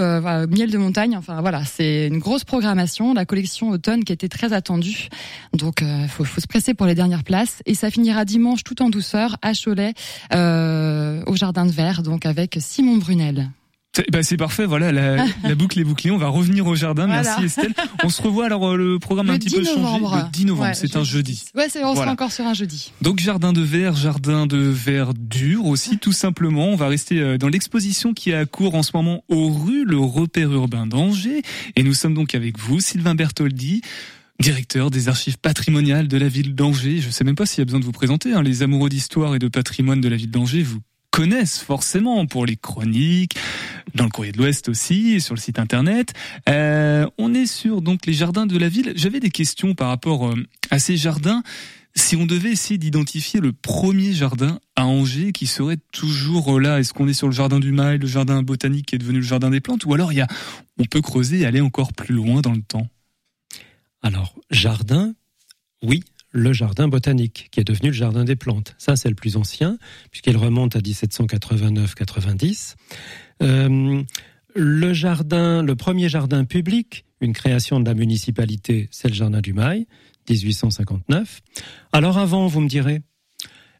[0.48, 1.18] Miel de Montagne.
[1.18, 3.14] Enfin voilà, c'est une grosse programmation.
[3.14, 5.10] La collection automne qui était très attendue.
[5.52, 7.49] Donc faut, faut se presser pour les dernières places.
[7.66, 9.94] Et ça finira dimanche tout en douceur à Cholet,
[10.34, 13.50] euh, au Jardin de Verre, donc avec Simon Brunel.
[14.12, 14.92] Bah c'est parfait, voilà,
[15.44, 16.12] la, boucle est bouclée.
[16.12, 17.08] On va revenir au jardin.
[17.08, 17.74] Merci Estelle.
[18.04, 20.00] On se revoit alors euh, le programme un petit peu changé.
[20.00, 21.46] Le 10 novembre, c'est un jeudi.
[21.56, 22.94] Ouais, on sera encore sur un jeudi.
[23.02, 26.68] Donc jardin de verre, jardin de verdure aussi, tout simplement.
[26.68, 29.86] On va rester euh, dans l'exposition qui est à court en ce moment aux rues,
[29.86, 31.42] le repère urbain d'Angers.
[31.76, 33.82] Et nous sommes donc avec vous, Sylvain Bertoldi
[34.40, 37.00] directeur des archives patrimoniales de la ville d'Angers.
[37.02, 38.34] Je ne sais même pas s'il y a besoin de vous présenter.
[38.34, 38.42] Hein.
[38.42, 40.80] Les amoureux d'histoire et de patrimoine de la ville d'Angers vous
[41.12, 43.36] connaissent forcément pour les chroniques,
[43.96, 46.14] dans le courrier de l'Ouest aussi, sur le site internet.
[46.48, 48.94] Euh, on est sur donc les jardins de la ville.
[48.96, 50.36] J'avais des questions par rapport euh,
[50.70, 51.44] à ces jardins.
[51.96, 56.94] Si on devait essayer d'identifier le premier jardin à Angers qui serait toujours là, est-ce
[56.94, 59.50] qu'on est sur le jardin du Mail, le jardin botanique qui est devenu le jardin
[59.50, 60.28] des plantes, ou alors il y a,
[60.78, 62.88] on peut creuser et aller encore plus loin dans le temps?
[64.02, 65.14] Alors, jardin,
[65.84, 68.76] oui, le jardin botanique, qui est devenu le jardin des plantes.
[68.78, 69.78] Ça, c'est le plus ancien,
[70.12, 72.76] puisqu'il remonte à 1789-90.
[73.42, 74.04] Euh,
[74.56, 79.54] le jardin, le premier jardin public, une création de la municipalité, c'est le jardin du
[79.54, 79.86] Mail,
[80.30, 81.42] 1859.
[81.92, 83.02] Alors avant, vous me direz,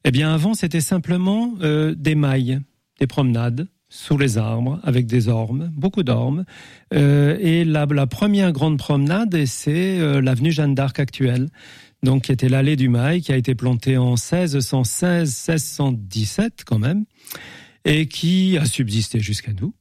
[0.04, 2.60] eh bien avant, c'était simplement euh, des mailles,
[3.00, 6.46] des promenades, sous les arbres avec des ormes, beaucoup d'ormes.
[6.94, 11.50] Euh, et la, la, première grande promenade, c'est euh, l'avenue Jeanne d'Arc actuelle,
[12.04, 17.06] donc qui était l'allée du Mail, qui a été plantée en 1616-1617 quand même,
[17.84, 19.74] et qui a subsisté jusqu'à nous.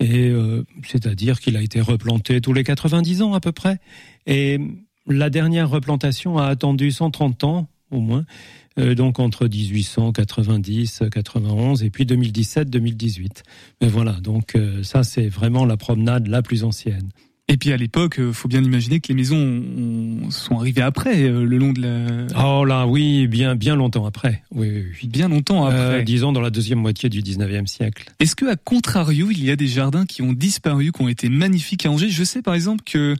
[0.00, 3.78] Et euh, c'est-à-dire qu'il a été replanté tous les 90 ans à peu près.
[4.26, 4.58] Et
[5.06, 8.24] la dernière replantation a attendu 130 ans au moins.
[8.78, 13.42] Euh, donc entre 1890, 91 et puis 2017, 2018.
[13.80, 17.10] Mais voilà, donc euh, ça c'est vraiment la promenade la plus ancienne.
[17.48, 21.58] Et puis à l'époque, euh, faut bien imaginer que les maisons sont arrivées après, le
[21.58, 22.26] long de la.
[22.42, 24.42] Oh là, oui, bien, bien longtemps après.
[24.52, 26.02] Oui, oui, bien longtemps après.
[26.02, 28.10] disons dans la deuxième moitié du 19e siècle.
[28.20, 31.28] Est-ce que, à contrario, il y a des jardins qui ont disparu, qui ont été
[31.28, 32.08] magnifiques à Angers?
[32.08, 33.16] Je sais par exemple que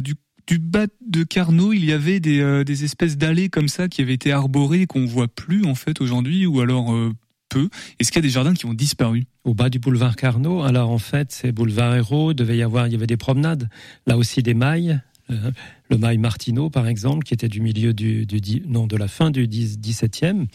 [0.00, 0.14] du
[0.50, 4.02] du bas de Carnot, il y avait des, euh, des espèces d'allées comme ça qui
[4.02, 7.12] avaient été arborées qu'on voit plus en fait aujourd'hui, ou alors euh,
[7.48, 7.68] peu.
[8.00, 9.26] Est-ce qu'il y a des jardins qui ont disparu?
[9.44, 12.92] Au bas du boulevard Carnot, alors en fait, c'est boulevard Hérault, devait y avoir, il
[12.92, 13.68] y avait des promenades,
[14.08, 15.00] là aussi des mailles.
[15.30, 15.52] Euh,
[15.90, 19.30] le mail Martineau, par exemple, qui était du milieu du, du non de la fin
[19.30, 20.46] du 17e.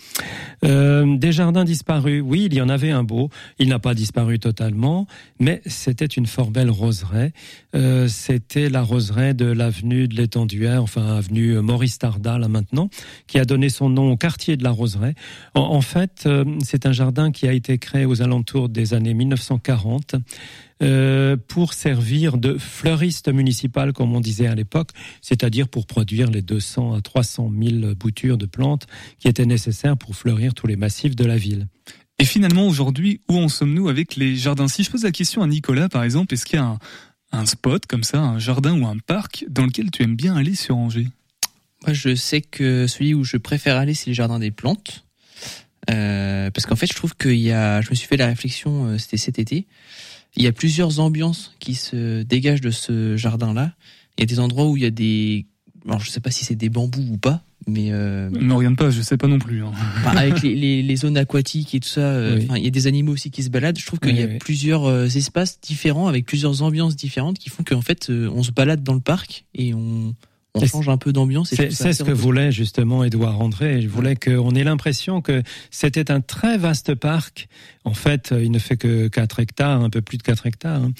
[0.63, 3.29] Euh, des jardins disparus, oui, il y en avait un beau.
[3.59, 5.07] Il n'a pas disparu totalement,
[5.39, 7.33] mais c'était une fort belle roseraie.
[7.75, 12.89] Euh, c'était la roseraie de l'avenue de l'Étenduère, enfin avenue Maurice Tarda là maintenant,
[13.27, 15.15] qui a donné son nom au quartier de la roseraie.
[15.53, 19.13] En, en fait, euh, c'est un jardin qui a été créé aux alentours des années
[19.13, 20.15] 1940.
[20.83, 24.89] Euh, pour servir de fleuriste municipal, comme on disait à l'époque,
[25.21, 28.87] c'est-à-dire pour produire les 200 à 300 000 boutures de plantes
[29.19, 31.67] qui étaient nécessaires pour fleurir tous les massifs de la ville.
[32.19, 34.67] Et finalement, aujourd'hui, où en sommes-nous avec les jardins?
[34.67, 36.79] Si je pose la question à Nicolas, par exemple, est-ce qu'il y a un,
[37.31, 40.55] un spot comme ça, un jardin ou un parc dans lequel tu aimes bien aller
[40.55, 41.07] sur Angers
[41.85, 45.05] Moi, je sais que celui où je préfère aller, c'est les jardins des plantes.
[45.89, 48.85] Euh, parce qu'en fait, je trouve qu'il y a, je me suis fait la réflexion,
[48.85, 49.67] euh, c'était cet été,
[50.37, 53.73] il y a plusieurs ambiances qui se dégagent de ce jardin-là.
[54.17, 55.45] Il y a des endroits où il y a des,
[55.87, 58.89] alors je sais pas si c'est des bambous ou pas, mais euh, Ne regarde pas,
[58.91, 59.63] je sais pas non plus.
[59.63, 59.71] hein.
[59.99, 62.47] Enfin, avec les, les, les zones aquatiques et tout ça, euh, Oui.
[62.57, 63.79] il y a des animaux aussi qui se baladent.
[63.79, 64.37] Je trouve qu'il Oui, y a oui.
[64.37, 68.51] plusieurs euh, espaces différents avec plusieurs ambiances différentes qui font qu'en fait euh, on se
[68.51, 70.13] balade dans le parc et on,
[70.55, 71.53] on change un peu d'ambiance.
[71.53, 73.79] C'est ce que voulait justement Édouard André.
[73.79, 77.47] Il voulait qu'on ait l'impression que c'était un très vaste parc.
[77.83, 80.81] En fait, il ne fait que 4 hectares, un peu plus de 4 hectares.
[80.83, 80.91] hein.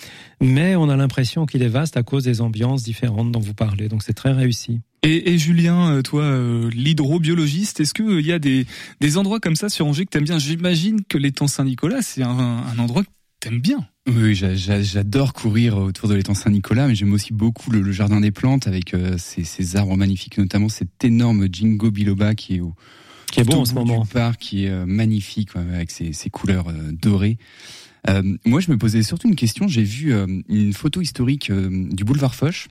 [0.42, 3.88] Mais on a l'impression qu'il est vaste à cause des ambiances différentes dont vous parlez.
[3.88, 4.82] Donc c'est très réussi.
[5.04, 8.66] Et, et Julien, euh, toi, euh, l'hydrobiologiste, est-ce qu'il y a des,
[9.02, 10.40] des endroits comme ça sur Angers que t'aimes bien?
[10.40, 13.88] J'imagine que l'étang Saint-Nicolas, c'est un, un endroit que t'aimes bien.
[14.08, 18.22] Oui, j'a- j'a- j'adore courir autour de l'étang Saint-Nicolas, mais j'aime aussi beaucoup le, jardin
[18.22, 22.60] des plantes avec euh, ces, ces arbres magnifiques, notamment cet énorme Jingo biloba qui est
[22.60, 22.76] au
[23.32, 24.02] Qui est bon en ce moment.
[24.04, 27.38] du parc, qui est euh, magnifique avec ses, ses couleurs euh, dorées.
[28.08, 29.68] Euh, moi, je me posais surtout une question.
[29.68, 30.14] J'ai vu
[30.48, 32.68] une photo historique du boulevard Foch.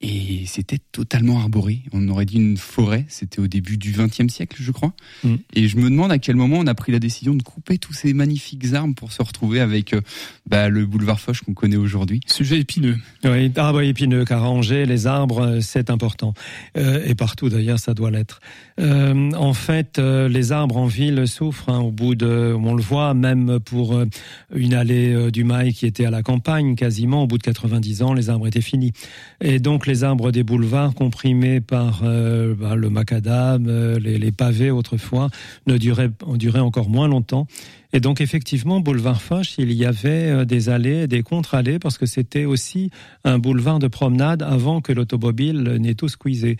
[0.00, 1.82] Et c'était totalement arboré.
[1.92, 3.04] On aurait dit une forêt.
[3.08, 4.92] C'était au début du XXe siècle, je crois.
[5.24, 5.34] Mm.
[5.54, 7.92] Et je me demande à quel moment on a pris la décision de couper tous
[7.92, 10.00] ces magnifiques arbres pour se retrouver avec euh,
[10.46, 12.20] bah, le boulevard Foch qu'on connaît aujourd'hui.
[12.26, 12.96] Sujet épineux.
[13.24, 16.32] Oui, arbres épineux, car à Angers, les arbres, euh, c'est important.
[16.76, 18.40] Euh, et partout d'ailleurs, ça doit l'être.
[18.78, 22.82] Euh, en fait, euh, les arbres en ville souffrent hein, au bout de, on le
[22.82, 24.06] voit même pour euh,
[24.54, 28.02] une allée euh, du Mail qui était à la campagne, quasiment au bout de 90
[28.02, 28.92] ans, les arbres étaient finis.
[29.40, 33.66] Et donc les arbres des boulevards, comprimés par bah, le macadam,
[33.98, 35.28] les, les pavés autrefois,
[35.66, 37.46] ne duraient, duraient encore moins longtemps.
[37.92, 42.06] Et donc effectivement, boulevard Foch, il y avait euh, des allées, des contre-allées, parce que
[42.06, 42.90] c'était aussi
[43.24, 46.56] un boulevard de promenade avant que l'automobile n'ait tout squeezé.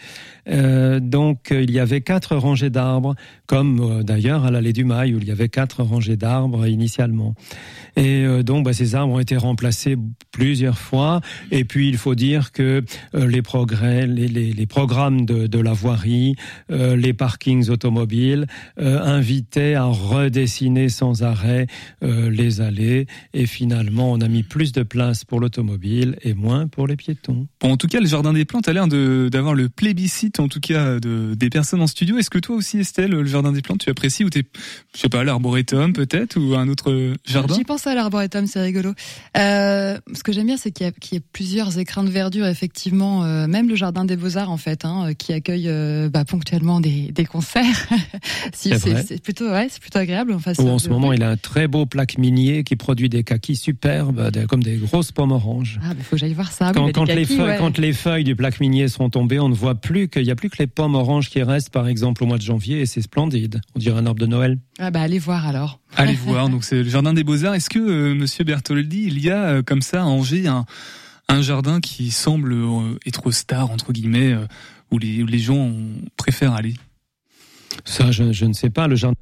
[0.48, 3.14] Euh, donc euh, il y avait quatre rangées d'arbres,
[3.46, 7.34] comme euh, d'ailleurs à l'allée du Mail où il y avait quatre rangées d'arbres initialement.
[7.96, 9.96] Et donc bah, ces arbres ont été remplacés
[10.30, 11.20] plusieurs fois.
[11.50, 15.72] Et puis il faut dire que les progrès, les, les, les programmes de, de la
[15.72, 16.36] voirie,
[16.68, 21.66] les parkings automobiles invitaient à redessiner sans arrêt
[22.02, 23.06] euh, les allées.
[23.34, 27.46] Et finalement, on a mis plus de place pour l'automobile et moins pour les piétons.
[27.60, 30.60] Bon, en tout cas, le jardin des plantes a l'air d'avoir le plébiscite, en tout
[30.60, 32.18] cas, de, des personnes en studio.
[32.18, 34.44] Est-ce que toi aussi, Estelle, le jardin des plantes, tu apprécies ou t'es,
[34.94, 37.54] je sais pas, l'arboretum peut-être ou un autre jardin?
[37.54, 38.92] J'y pense à l'arboretum, c'est rigolo.
[39.36, 42.46] Euh, ce que j'aime bien, c'est qu'il y, a- y ait plusieurs écrins de verdure,
[42.46, 43.24] effectivement.
[43.24, 46.80] euh, même le jardin des beaux-arts, en fait, hein, euh, qui accueille euh, bah, ponctuellement
[46.80, 47.86] des, des concerts.
[48.54, 50.32] si, C'est plutôt, ouais, c'est plutôt agréable.
[50.32, 53.24] En face en ce moment, il a un très beau plaque minier qui produit des
[53.24, 55.80] kakis superbes, des- comme des grosses pommes oranges.
[55.82, 56.72] Ah, il faut que j'aille voir ça.
[56.72, 57.56] Quand, les feuilles, ouais.
[57.58, 60.36] quand les feuilles du plaque minier sont tombées, on ne voit plus qu'il n'y a
[60.36, 63.02] plus que les pommes oranges qui restent, par exemple, au mois de janvier, et c'est
[63.02, 63.60] splendide.
[63.74, 64.58] On dirait un arbre de Noël.
[64.78, 65.80] Ah, bah, allez voir alors.
[65.96, 67.54] Allez voir, donc c'est le jardin des beaux-arts.
[67.54, 70.64] Est-ce que, euh, monsieur Bertoldi, il y a euh, comme ça à Angers un,
[71.28, 74.46] un jardin qui semble euh, être star, entre guillemets, euh,
[74.90, 75.72] où, les, où les gens
[76.16, 76.74] préfèrent aller?
[77.84, 78.86] Ça, je, je ne sais pas.
[78.88, 79.14] Le jardin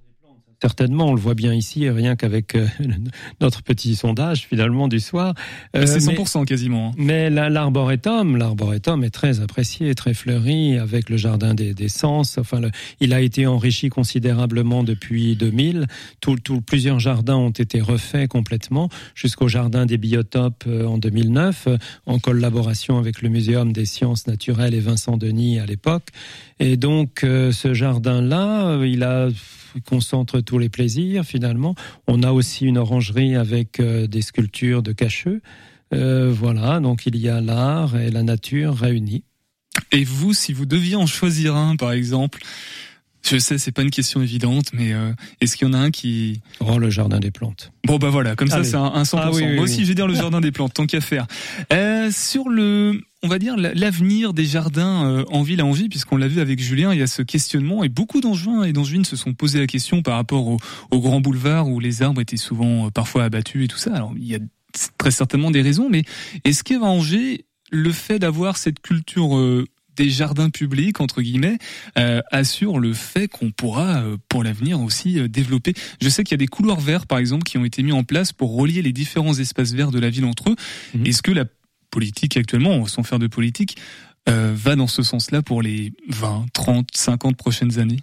[0.61, 2.67] certainement, on le voit bien ici, rien qu'avec euh,
[3.41, 5.35] notre petit sondage finalement du soir.
[5.77, 6.89] Euh, C'est mais- 100% quasiment.
[6.89, 6.95] hein.
[6.99, 12.39] Mais la- l'arboretum, l'arboretum est très apprécié, très fleuri, avec le jardin des, des sens.
[12.39, 15.87] Enfin, le- il a été enrichi considérablement depuis 2000.
[16.21, 21.65] Tout, tout- plusieurs jardins ont été refaits complètement, jusqu'au jardin des biotopes euh, en 2009,
[21.69, 26.09] euh, en collaboration avec le Muséum des sciences naturelles et Vincent Denis à l'époque.
[26.59, 29.29] Et donc, ce jardin-là, il a
[29.75, 31.75] il concentre tous les plaisirs finalement.
[32.07, 35.43] On a aussi une orangerie avec euh, des sculptures de cacheux.
[35.93, 39.25] Euh, voilà, donc il y a l'art et la nature réunis.
[39.93, 42.41] Et vous, si vous deviez en choisir un, par exemple,
[43.29, 45.91] je sais, c'est pas une question évidente, mais euh, est-ce qu'il y en a un
[45.91, 46.41] qui...
[46.61, 47.73] Oh, le jardin des plantes.
[47.87, 49.19] Bon, bah voilà, comme ça, c'est un, un 100%.
[49.21, 49.83] Ah oui, oui, Moi aussi, oui.
[49.85, 51.27] je vais dire le jardin des plantes, tant qu'à faire.
[51.73, 55.89] Euh, sur le, on va dire, la- l'avenir des jardins euh, en ville à Angers,
[55.89, 59.05] puisqu'on l'a vu avec Julien, il y a ce questionnement, et beaucoup d'Angevins et d'Angevines
[59.05, 60.59] se sont posé la question par rapport au,
[60.91, 63.95] au grand boulevard où les arbres étaient souvent euh, parfois abattus et tout ça.
[63.95, 64.39] Alors, il y a
[64.99, 66.05] très certainement des raisons, mais
[66.45, 71.59] est-ce qu'à Angers, le fait d'avoir cette culture euh, des jardins publics entre guillemets
[71.99, 75.75] euh, assure le fait qu'on pourra euh, pour l'avenir aussi euh, développer.
[76.01, 78.05] Je sais qu'il y a des couloirs verts par exemple qui ont été mis en
[78.05, 80.57] place pour relier les différents espaces verts de la ville entre eux.
[80.95, 81.07] Mhm.
[81.07, 81.45] Est-ce que la
[81.91, 83.77] politique actuellement, sans faire de politique,
[84.29, 88.01] euh, va dans ce sens-là pour les 20, 30, 50 prochaines années?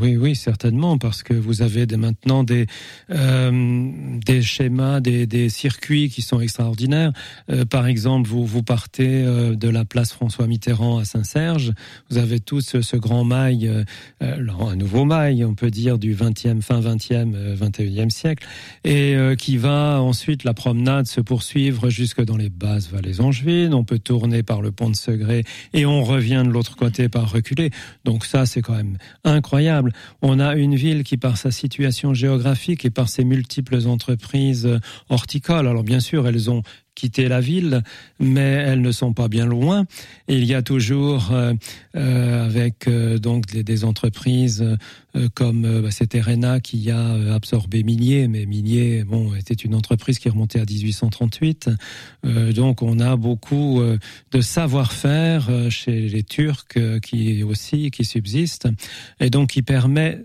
[0.00, 2.66] Oui, oui, certainement, parce que vous avez maintenant des
[3.10, 3.90] euh,
[4.24, 7.12] des schémas, des, des circuits qui sont extraordinaires.
[7.50, 11.72] Euh, par exemple, vous vous partez euh, de la place François Mitterrand à Saint-Serge,
[12.08, 13.84] vous avez tout ce, ce grand mail, euh,
[14.22, 18.46] euh, un nouveau mail, on peut dire du 20e, fin 20e, euh, 21e siècle,
[18.84, 23.74] et euh, qui va ensuite la promenade se poursuivre jusque dans les basses vallées angevines.
[23.74, 27.32] On peut tourner par le pont de Segré et on revient de l'autre côté par
[27.32, 27.70] reculer.
[28.04, 29.63] Donc ça, c'est quand même incroyable.
[30.22, 34.78] On a une ville qui, par sa situation géographique et par ses multiples entreprises euh,
[35.08, 36.62] horticoles, alors bien sûr, elles ont
[36.94, 37.82] quitté la ville,
[38.20, 39.86] mais elles ne sont pas bien loin.
[40.28, 41.52] Il y a toujours, euh,
[41.96, 44.64] euh, avec euh, donc des, des entreprises
[45.16, 49.74] euh, comme euh, bah, Rena qui a euh, absorbé Minier, mais Minier, bon, était une
[49.74, 51.70] entreprise qui remontait à 1838.
[52.24, 53.82] Euh, donc on a beaucoup
[54.32, 58.68] de savoir-faire chez les Turcs qui aussi qui subsistent
[59.20, 60.24] et donc qui permet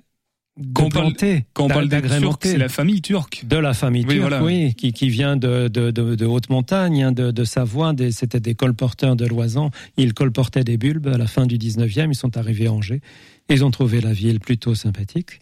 [0.73, 3.43] Quand on parle- planter, Quand on parle des Turcs, d'agrémenter c'est la famille turque.
[3.47, 4.43] de la famille Oui, turque, voilà.
[4.43, 7.93] oui, qui, qui vient de, de, de, de haute montagne, hein, de, de Savoie.
[8.11, 9.71] C'était des colporteurs de loisans.
[9.97, 12.09] Ils colportaient des bulbes à la fin du 19e.
[12.11, 13.01] Ils sont arrivés à Angers.
[13.49, 15.39] Ils ont trouvé la ville plutôt sympathique.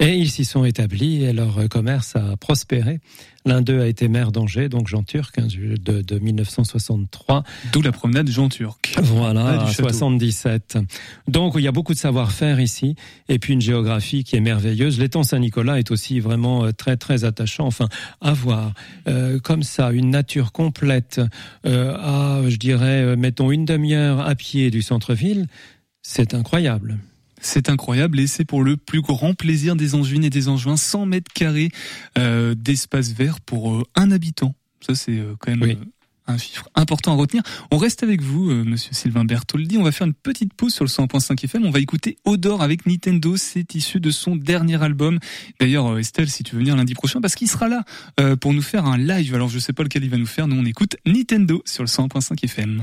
[0.00, 2.98] Et ils s'y sont établis et leur commerce a prospéré.
[3.46, 7.92] L'un d'eux a été maire d'Angers, donc Jean Turc, hein, de, de 1963 D'où la
[7.92, 8.96] promenade Jean Turc.
[9.02, 9.90] voilà, Ah, du à château.
[9.90, 10.78] 77.
[11.28, 12.96] Donc il y a beaucoup de savoir-faire ici,
[13.28, 14.98] et puis une géographie qui est merveilleuse.
[14.98, 17.66] L'étang Saint-Nicolas est aussi vraiment euh, très très attachant.
[17.66, 17.88] Enfin,
[18.20, 18.72] avoir
[19.06, 21.20] euh, comme ça une nature complète
[21.66, 25.46] euh, à, je dirais, euh, mettons une demi-heure à pied du centre-ville,
[26.02, 26.98] c'est incroyable.
[27.44, 31.04] C'est incroyable et c'est pour le plus grand plaisir des Angevines et des Angevins, 100
[31.04, 31.68] mètres carrés
[32.16, 34.54] euh, d'espace vert pour euh, un habitant.
[34.80, 35.78] Ça, c'est euh, quand même Oui.
[36.26, 37.42] un chiffre important à retenir.
[37.70, 39.76] On reste avec vous, monsieur Sylvain Bertoldi.
[39.76, 41.66] On va faire une petite pause sur le 100.5 FM.
[41.66, 43.36] On va écouter Odor avec Nintendo.
[43.36, 45.18] C'est issu de son dernier album.
[45.60, 47.84] D'ailleurs, Estelle, si tu veux venir lundi prochain, parce qu'il sera là
[48.36, 49.34] pour nous faire un live.
[49.34, 50.48] Alors, je sais pas lequel il va nous faire.
[50.48, 52.80] Nous, on écoute Nintendo sur le 100.5 FM.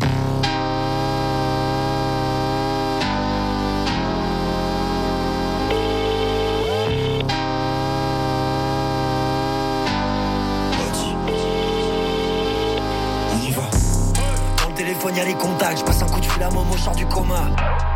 [15.26, 15.80] Les contacts.
[15.80, 17.42] Je passe un coup de fil à Momo, je du coma.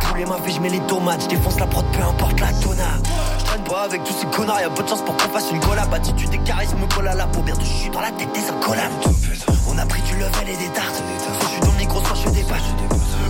[0.02, 1.24] Poulet ma vie, je mets les tomates.
[1.24, 2.84] Je défonce la prod, peu importe la tona.
[3.40, 4.60] Je pas avec tous ces connards.
[4.60, 5.94] Y'a peu de chance pour qu'on fasse une collab.
[5.94, 7.42] Attitude et charisme me colle à la peau.
[7.42, 8.94] Bientôt, je suis dans la tête des incollables.
[9.70, 11.04] On a pris du level et des tartes.
[11.42, 12.62] Je suis dans le micro, soit je pages.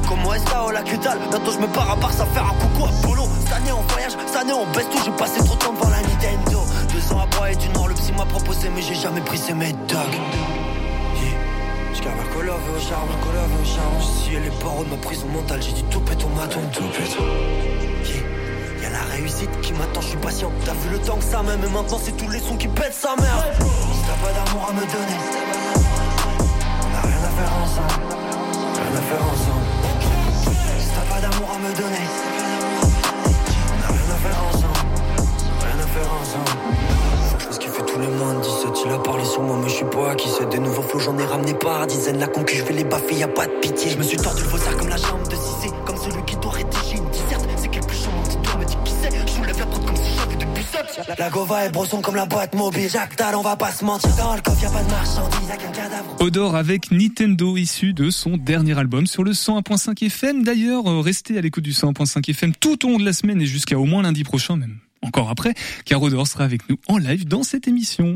[0.07, 1.19] Comme Westa, oh la que dalle.
[1.29, 3.23] Bientôt, je me pars à part ça faire un coucou à Polo.
[3.43, 4.13] Cette année, on voyage.
[4.25, 4.99] Cette année, on baisse tout.
[5.03, 6.61] J'ai passé trop de temps devant la Nintendo.
[6.91, 7.87] Deux ans à bois et du Nord.
[7.87, 10.19] Le psy m'a proposé, mais j'ai jamais pris ses médocs.
[12.07, 13.13] Au charbon.
[14.01, 16.59] Si elle est paro de ma prison mentale, j'ai dit tout pète au maton.
[16.71, 17.17] Tout pète.
[18.05, 18.83] Yeah.
[18.83, 20.51] Y'a la réussite qui m'attend, je suis patient.
[20.63, 22.93] T'as vu le temps que ça met, mais maintenant c'est tous les sons qui pètent
[22.93, 23.43] sa mère.
[23.57, 25.19] Si t'as pas d'amour à me donner,
[26.81, 28.03] on a rien à faire ensemble.
[28.75, 29.65] Rien à faire ensemble.
[30.79, 32.05] Si t'as pas d'amour à me donner,
[33.71, 34.85] on a rien à faire ensemble.
[35.61, 36.94] Rien à faire ensemble.
[37.95, 40.27] Tous les moins de 17 Il a parlé sur moi mais je suis pas qui
[40.29, 42.19] c'est Des nouveaux flots j'en ai ramené par dizaines.
[42.19, 43.91] La concu je vais les baffer y a pas de pitié.
[43.91, 46.51] Je me suis tordu le faussaire comme la chambre de Cissé Comme celui qui doit
[46.51, 49.11] rédiger une disserte C'est quel plus chaud mon me dit qui c'est.
[49.11, 52.15] Je soulève la prod comme si j'avais des pucettes La, la gova est brosson comme
[52.15, 52.89] la boîte mobile.
[52.89, 54.09] Jacques Dalle on va pas se mentir.
[54.17, 56.15] Dans le coffre y a pas de marchandises Y'a qu'un cadavre.
[56.19, 60.43] Odor avec Nintendo issu de son dernier album sur le 101.5 FM.
[60.43, 63.45] D'ailleurs, euh, restez à l'écoute du 101.5 FM tout au long de la semaine et
[63.45, 64.79] jusqu'à au moins lundi prochain même.
[65.05, 65.53] Encore après,
[65.85, 68.15] car Odor sera avec nous en live dans cette émission.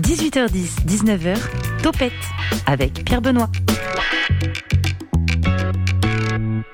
[0.00, 1.36] 18h10, 19h,
[1.82, 2.12] Topette
[2.64, 3.50] avec Pierre Benoît.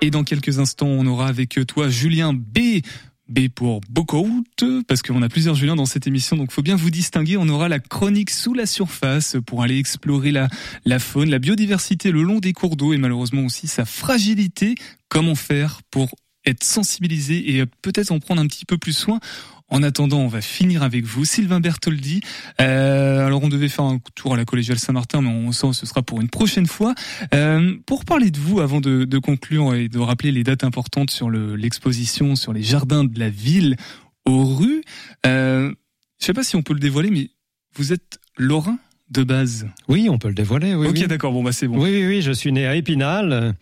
[0.02, 2.82] Et dans quelques instants, on aura avec toi Julien B.
[3.28, 4.44] B pour Bocout,
[4.86, 7.36] parce qu'on a plusieurs Julien dans cette émission, donc faut bien vous distinguer.
[7.36, 10.48] On aura la chronique sous la surface pour aller explorer la,
[10.86, 14.76] la faune, la biodiversité le long des cours d'eau et malheureusement aussi sa fragilité.
[15.10, 16.10] Comment faire pour
[16.48, 19.20] être sensibilisé et peut-être en prendre un petit peu plus soin
[19.70, 22.22] en attendant, on va finir avec vous, Sylvain Bertoldi.
[22.60, 25.76] Euh, alors, on devait faire un tour à la collégiale Saint-Martin, mais on sent que
[25.76, 26.94] ce sera pour une prochaine fois.
[27.34, 31.28] Euh, pour parler de vous, avant de, conclure et de rappeler les dates importantes sur
[31.28, 33.76] le, l'exposition sur les jardins de la ville
[34.24, 34.82] aux rues,
[35.26, 35.72] euh,
[36.18, 37.30] je sais pas si on peut le dévoiler, mais
[37.74, 38.78] vous êtes lorrain
[39.10, 40.74] de base Oui, on peut le dévoiler.
[40.74, 41.06] Oui, ok, oui.
[41.06, 41.32] d'accord.
[41.32, 41.82] Bon, bah c'est bon.
[41.82, 43.52] Oui, oui, oui, je suis né à Épinal euh,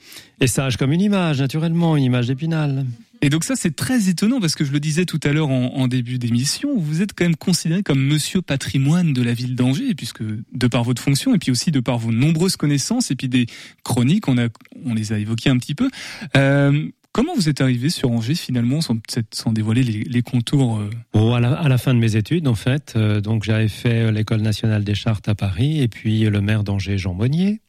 [0.41, 2.85] et sage comme une image, naturellement, une image d'Épinal.
[3.23, 5.75] Et donc ça, c'est très étonnant parce que je le disais tout à l'heure en,
[5.75, 9.95] en début d'émission, vous êtes quand même considéré comme monsieur patrimoine de la ville d'Angers,
[9.95, 13.29] puisque de par votre fonction et puis aussi de par vos nombreuses connaissances et puis
[13.29, 13.47] des
[13.85, 14.49] chroniques, on a,
[14.85, 15.89] on les a évoquées un petit peu.
[16.37, 18.99] Euh, Comment vous êtes arrivé sur Angers finalement, sans,
[19.33, 22.47] sans dévoiler les, les contours euh Bon, à la, à la fin de mes études,
[22.47, 26.25] en fait, euh, donc j'avais fait euh, l'école nationale des chartes à Paris, et puis
[26.25, 27.63] le maire d'Angers, Jean Monnier,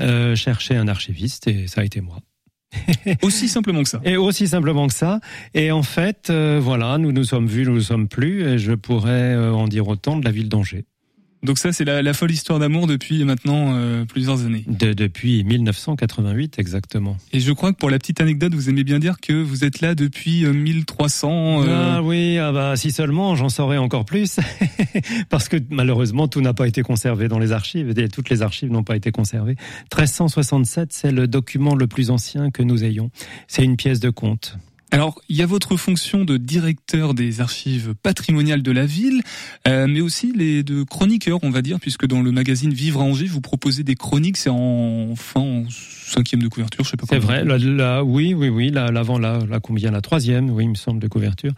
[0.00, 2.18] euh, cherchait un archiviste, et ça a été moi.
[3.22, 4.00] Aussi simplement que ça.
[4.02, 5.20] Et aussi simplement que ça.
[5.54, 8.72] Et en fait, euh, voilà, nous nous sommes vus, nous ne sommes plus, et je
[8.72, 10.86] pourrais en dire autant de la ville d'Angers.
[11.44, 14.64] Donc ça, c'est la, la folle histoire d'amour depuis maintenant euh, plusieurs années.
[14.68, 17.16] De, depuis 1988, exactement.
[17.32, 19.80] Et je crois que pour la petite anecdote, vous aimez bien dire que vous êtes
[19.80, 21.62] là depuis euh, 1300.
[21.64, 24.38] euh, Ah oui, ah bah si seulement, j'en saurais encore plus,
[25.30, 28.70] parce que malheureusement tout n'a pas été conservé dans les archives, et toutes les archives
[28.70, 29.56] n'ont pas été conservées.
[29.92, 33.10] 1367, c'est le document le plus ancien que nous ayons.
[33.48, 34.56] C'est une pièce de compte.
[34.92, 39.22] Alors, il y a votre fonction de directeur des archives patrimoniales de la ville,
[39.66, 43.04] euh, mais aussi les de chroniqueur, on va dire, puisque dans le magazine Vivre à
[43.04, 47.06] Angers, vous proposez des chroniques, c'est en fin en cinquième de couverture, je sais pas.
[47.08, 50.70] C'est vrai, la- oui, oui, oui, la- l'avant, la, la, combien, la troisième, oui, il
[50.70, 51.52] me semble, de couverture.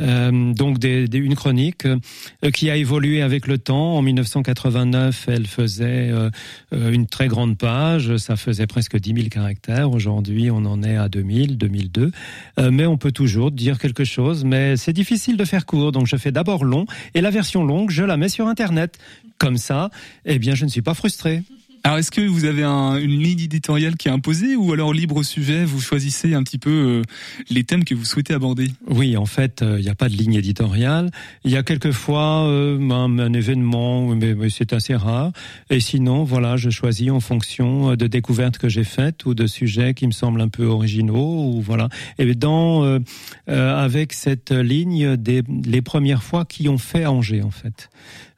[0.00, 3.96] Euh, donc des, des- une chronique euh, qui a évolué avec le temps.
[3.96, 6.30] En 1989, elle faisait euh,
[6.72, 9.90] une très grande page, ça faisait presque 10 000 caractères.
[9.92, 12.10] Aujourd'hui, on en est à 2000, 2002.
[12.58, 15.92] Euh, mais on peut toujours dire quelque chose, mais c'est difficile de faire court.
[15.92, 18.98] Donc je fais d'abord long, et la version longue, je la mets sur Internet.
[19.38, 19.90] Comme ça,
[20.24, 21.42] eh bien, je ne suis pas frustré.
[21.86, 25.22] Alors, est-ce que vous avez un- une ligne éditoriale qui est imposée, ou alors libre
[25.22, 27.02] sujet, vous choisissez un petit peu euh,
[27.50, 28.70] les thèmes que vous souhaitez aborder?
[28.88, 31.10] Oui, en fait, euh, il n'y a pas de ligne éditoriale.
[31.44, 35.32] Il y a quelquefois euh, un, événement, mais, mais c'est assez rare.
[35.68, 39.46] Et sinon, voilà, je choisis en fonction euh, de découvertes que j'ai faites ou de
[39.46, 41.52] sujets qui me semblent un peu originaux.
[41.52, 41.90] Ou voilà.
[42.18, 42.98] Et dans euh,
[43.46, 47.90] avec cette ligne des les premières fois qui ont fait Angers, en fait.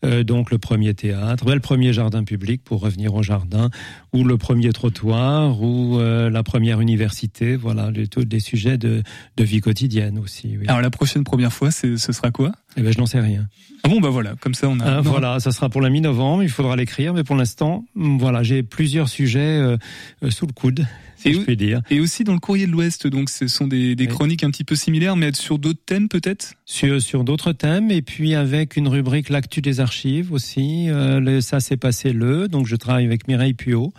[0.07, 3.71] Euh, donc le premier théâtre, ben, le premier jardin public pour revenir au jardin,
[4.13, 7.57] ou le premier trottoir, ou euh, la première université.
[7.57, 9.03] Voilà, les, tous des sujets de,
[9.39, 10.57] vie quotidienne aussi.
[10.67, 12.53] Alors, la prochaine première fois, ce sera quoi?
[12.77, 13.49] Eh ben, je n'en sais rien.
[13.83, 14.99] Ah bon, bah voilà, comme ça on a.
[14.99, 16.43] Ah, voilà, ça sera pour la mi-novembre.
[16.43, 19.77] Il faudra l'écrire, mais pour l'instant, mm, voilà, j'ai plusieurs sujets euh,
[20.23, 20.85] euh, sous le coude,
[21.17, 21.81] si Et je puis dire.
[21.89, 24.11] Et aussi dans le courrier de l'Ouest, donc ce sont des, des Oui.
[24.11, 26.55] chroniques un petit peu similaires, mais sur d'autres thèmes peut-être?
[26.65, 30.89] Sur, sur d'autres thèmes, et puis avec une rubrique l'actu des archives aussi.
[30.91, 33.93] Euh, le, ça s'est passé le, donc je travaille avec Mireille Puot.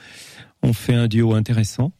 [0.63, 1.93] On fait un duo intéressant.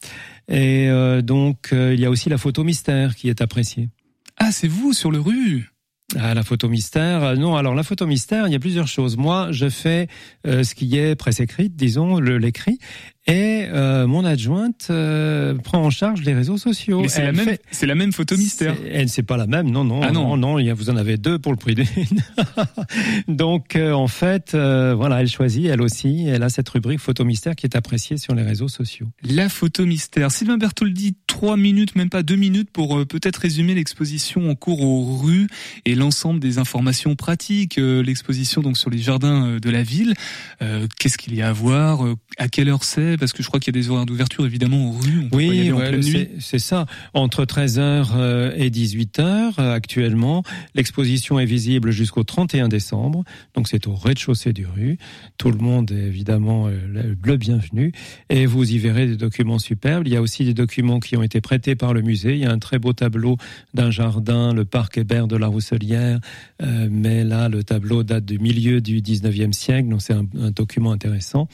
[0.49, 3.89] Et euh, donc il y a aussi la photo mystère qui est appréciée.
[4.37, 5.69] Ah, c'est vous sur le rue?
[6.15, 7.21] Ah, la photo mystère.
[7.23, 9.17] euh, Non, alors la photo mystère, il y a plusieurs choses.
[9.17, 10.07] Moi, je fais
[10.45, 12.79] euh, ce qui est presse écrite, disons, l'écrit,
[13.27, 17.01] et euh, mon adjointe euh, prend en charge les réseaux sociaux.
[17.01, 18.75] Mais c'est la fait- la même photo mystère.
[18.91, 20.29] Elle, c'est pas la même, non, non, Ah non.
[20.29, 21.85] non, non, il y a- vous en avez deux pour le prix d'une.
[23.27, 27.25] Donc, euh, en fait, euh, voilà, elle choisit, elle aussi, elle a cette rubrique photo
[27.25, 29.07] mystère qui est appréciée sur les réseaux sociaux.
[29.23, 30.31] La photo mystère.
[30.31, 34.81] Sylvain Bertoldi, trois minutes, même pas deux minutes, pour euh, peut-être résumer l'exposition en cours
[34.81, 35.47] aux rues
[35.85, 37.77] et l'ensemble des informations pratiques.
[37.77, 40.13] Euh, l'exposition donc sur les jardins de la ville.
[40.61, 42.01] Euh, Qu'est-ce qu'il y a à voir
[42.37, 44.89] À quelle heure c'est Parce que je crois qu'il y a des horaires d'ouverture évidemment
[44.89, 45.27] aux rues.
[45.31, 46.85] On Oui, ouais, c'est ça.
[47.13, 50.43] Entre 13h euh, et 18h euh, actuellement,
[50.75, 53.23] l'exposition est visible jusqu'au 31 décembre.
[53.55, 54.97] Donc c'est au rez-de-chaussée du rue.
[55.37, 57.91] Tout le monde est évidemment euh, le le bienvenu.
[58.29, 60.07] Et vous y verrez des documents superbes.
[60.07, 62.33] Il y a aussi des documents qui ont été prêtés par le musée.
[62.33, 63.37] Il y a un très beau tableau
[63.73, 66.19] d'un jardin, le parc Hébert de la Rousselière.
[66.61, 69.89] Euh, mais là, le tableau date du milieu du 19e siècle.
[69.89, 71.47] Donc c'est un, un document intéressant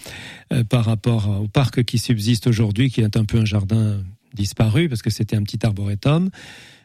[0.53, 4.89] euh, par rapport au parc qui subsiste aujourd'hui, qui est un peu un jardin disparu
[4.89, 6.29] parce que c'était un petit arboretum.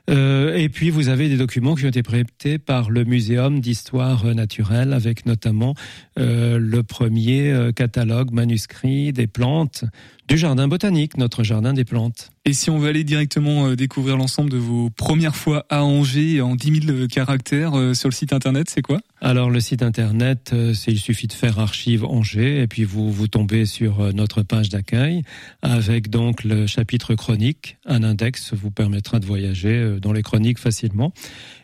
[0.09, 4.25] Euh, et puis vous avez des documents qui ont été prêtés par le Muséum d'histoire
[4.35, 5.75] naturelle, avec notamment
[6.19, 9.85] euh, le premier euh, catalogue manuscrit des plantes
[10.29, 12.31] du jardin botanique, notre jardin des plantes.
[12.45, 16.43] Et si on veut aller directement euh, découvrir l'ensemble de vos premières fois à Angers
[16.43, 19.01] en 10 000 caractères euh, sur le site internet, c'est quoi?
[19.21, 23.11] Alors le site internet, euh, c'est il suffit de faire archive Angers et puis vous
[23.11, 25.23] vous tombez sur euh, notre page d'accueil
[25.61, 27.79] avec donc le chapitre chronique.
[27.85, 31.13] Un index vous permettra de voyager euh, dans les chroniques facilement.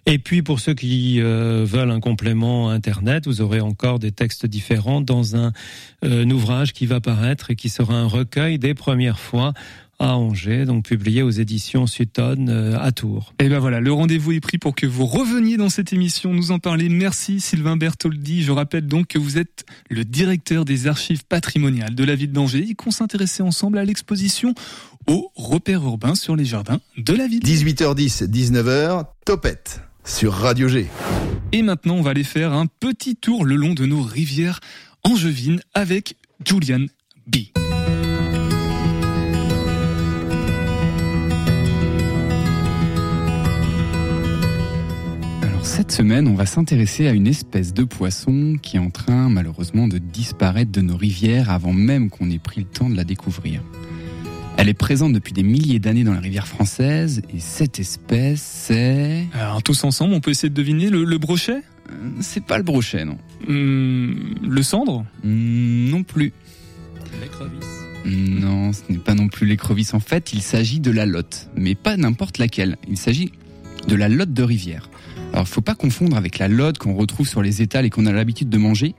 [0.07, 4.45] Et puis pour ceux qui euh, veulent un complément internet, vous aurez encore des textes
[4.45, 5.53] différents dans un,
[6.05, 9.55] euh, un ouvrage qui va paraître et qui sera un recueil des premières fois
[9.99, 13.33] à Angers, donc publié aux éditions Sutton euh, à Tours.
[13.39, 16.51] Et ben voilà, le rendez-vous est pris pour que vous reveniez dans cette émission, nous
[16.51, 16.89] en parler.
[16.89, 18.43] Merci Sylvain Bertoldi.
[18.43, 22.67] Je rappelle donc que vous êtes le directeur des archives patrimoniales de la ville d'Angers
[22.69, 24.55] et qu'on s'intéressait ensemble à l'exposition
[25.07, 27.43] au repère urbain sur les jardins de la ville.
[27.43, 30.87] 18h10, 19h, Topette sur Radio G.
[31.53, 34.61] Et maintenant, on va aller faire un petit tour le long de nos rivières
[35.03, 36.87] angevines avec Julian
[37.27, 37.37] B.
[45.43, 49.29] Alors cette semaine, on va s'intéresser à une espèce de poisson qui est en train
[49.29, 53.05] malheureusement de disparaître de nos rivières avant même qu'on ait pris le temps de la
[53.05, 53.63] découvrir.
[54.57, 59.27] Elle est présente depuis des milliers d'années dans la rivière française et cette espèce c'est...
[59.35, 61.61] Alors tous ensemble, on peut essayer de deviner le, le brochet?
[61.91, 63.19] Euh, C'est pas le brochet, non.
[63.49, 65.05] Hum, Le cendre?
[65.25, 66.33] Hmm, non plus.
[67.21, 67.65] L'écrevisse.
[68.07, 69.93] Non, ce n'est pas non plus l'écrevisse.
[69.95, 72.77] En fait, il s'agit de la lotte, mais pas n'importe laquelle.
[72.89, 73.33] Il s'agit
[73.89, 74.89] de la lotte de rivière.
[75.33, 78.13] Alors, faut pas confondre avec la lotte qu'on retrouve sur les étals et qu'on a
[78.13, 78.95] l'habitude de manger.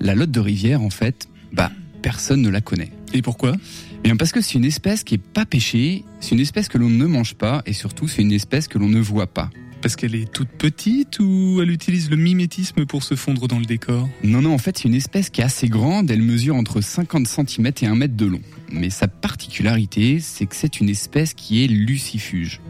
[0.00, 1.70] La lotte de rivière, en fait, bah,
[2.02, 2.90] personne ne la connaît.
[3.12, 3.54] Et pourquoi?
[4.02, 6.88] Bien, parce que c'est une espèce qui est pas pêchée, c'est une espèce que l'on
[6.88, 9.50] ne mange pas, et surtout, c'est une espèce que l'on ne voit pas.
[9.80, 13.64] Parce qu'elle est toute petite ou elle utilise le mimétisme pour se fondre dans le
[13.64, 14.08] décor?
[14.24, 16.10] Non, non, en fait, c'est une espèce qui est assez grande.
[16.10, 18.40] Elle mesure entre 50 cm et 1 mètre de long.
[18.72, 22.60] Mais sa particularité, c'est que c'est une espèce qui est lucifuge.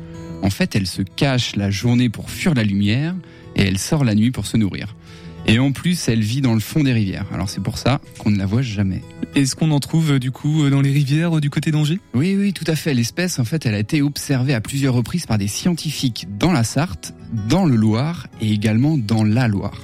[0.43, 3.15] En fait, elle se cache la journée pour fuir la lumière
[3.57, 4.95] et elle sort la nuit pour se nourrir.
[5.51, 7.25] Et en plus, elle vit dans le fond des rivières.
[7.33, 9.03] Alors c'est pour ça qu'on ne la voit jamais.
[9.35, 12.01] Est-ce qu'on en trouve euh, du coup euh, dans les rivières euh, du côté d'Angers?
[12.13, 12.93] Oui, oui, tout à fait.
[12.93, 16.65] L'espèce, en fait, elle a été observée à plusieurs reprises par des scientifiques dans la
[16.65, 17.15] Sarthe,
[17.49, 19.81] dans le Loir et également dans la Loire.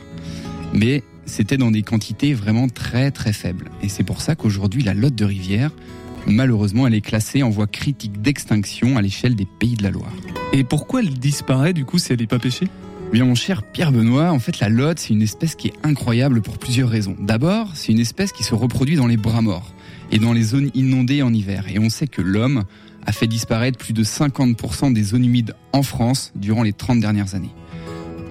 [0.74, 3.70] Mais c'était dans des quantités vraiment très très faibles.
[3.82, 5.70] Et c'est pour ça qu'aujourd'hui, la lotte de rivière,
[6.26, 10.12] malheureusement, elle est classée en voie critique d'extinction à l'échelle des pays de la Loire.
[10.52, 12.68] Et pourquoi elle disparaît du coup si elle n'est pas pêchée?
[13.14, 16.42] Bien mon cher Pierre Benoît, en fait la lotte c'est une espèce qui est incroyable
[16.42, 17.14] pour plusieurs raisons.
[17.20, 19.72] D'abord, c'est une espèce qui se reproduit dans les bras morts
[20.10, 21.66] et dans les zones inondées en hiver.
[21.72, 22.64] Et on sait que l'homme
[23.06, 27.36] a fait disparaître plus de 50% des zones humides en France durant les 30 dernières
[27.36, 27.54] années.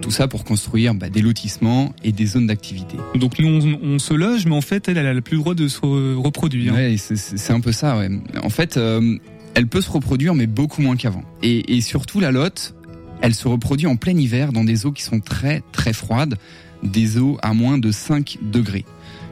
[0.01, 2.97] Tout ça pour construire bah, des lotissements et des zones d'activité.
[3.15, 5.53] Donc nous on, on se loge, mais en fait elle, elle a le plus droit
[5.55, 6.73] de se re- reproduire.
[6.73, 7.97] Ouais, c'est un peu ça.
[7.97, 8.09] Ouais.
[8.43, 9.17] En fait, euh,
[9.55, 11.23] elle peut se reproduire, mais beaucoup moins qu'avant.
[11.41, 12.75] Et, et surtout, la lotte,
[13.23, 16.37] elle se reproduit en plein hiver dans des eaux qui sont très très froides,
[16.83, 18.83] des eaux à moins de 5 degrés.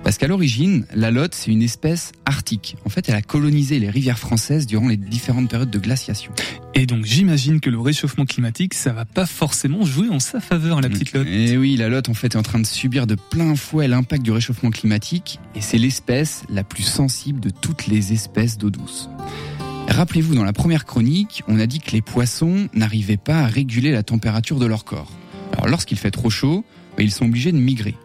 [0.02, 2.78] Parce qu'à l'origine, la lotte, c'est une espèce arctique.
[2.86, 6.32] En fait, elle a colonisé les rivières françaises durant les différentes périodes de glaciation.
[6.74, 10.80] Et donc j'imagine que le réchauffement climatique, ça va pas forcément jouer en sa faveur
[10.80, 11.28] la petite lotte.
[11.28, 14.24] Et oui, la lotte en fait est en train de subir de plein fouet l'impact
[14.24, 19.10] du réchauffement climatique et c'est l'espèce la plus sensible de toutes les espèces d'eau douce.
[19.92, 23.92] Rappelez-vous, dans la première chronique, on a dit que les poissons n'arrivaient pas à réguler
[23.92, 25.12] la température de leur corps.
[25.52, 26.64] Alors lorsqu'il fait trop chaud,
[26.96, 27.96] bah, ils sont obligés de migrer.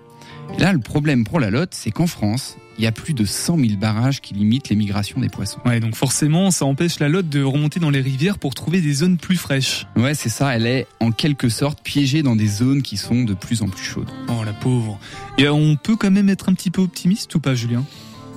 [0.59, 3.24] Et là, le problème pour la lotte, c'est qu'en France, il y a plus de
[3.24, 5.61] 100 000 barrages qui limitent les migrations des poissons.
[5.64, 8.93] Ouais, donc forcément, ça empêche la lotte de remonter dans les rivières pour trouver des
[8.93, 9.87] zones plus fraîches.
[9.97, 13.34] Ouais, c'est ça, elle est en quelque sorte piégée dans des zones qui sont de
[13.34, 14.11] plus en plus chaudes.
[14.28, 14.99] Oh la pauvre.
[15.39, 17.84] Et on peut quand même être un petit peu optimiste ou pas, Julien?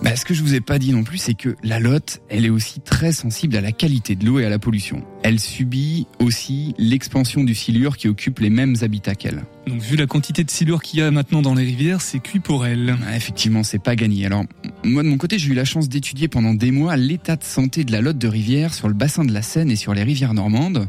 [0.02, 2.45] Bah, ce que je vous ai pas dit non plus, c'est que la lotte, elle
[2.45, 5.04] est aussi très sensible à la qualité de l'eau et à la pollution.
[5.24, 9.43] Elle subit aussi l'expansion du silure qui occupe les mêmes habitats qu'elle.
[9.68, 12.39] Donc vu la quantité de silure qu'il y a maintenant dans les rivières, c'est cuit
[12.39, 12.97] pour elle.
[13.06, 14.26] Ah, Effectivement, c'est pas gagné.
[14.26, 14.45] Alors,
[14.84, 17.84] moi de mon côté, j'ai eu la chance d'étudier pendant des mois l'état de santé
[17.84, 20.34] de la lotte de rivière sur le bassin de la Seine et sur les rivières
[20.34, 20.88] normandes.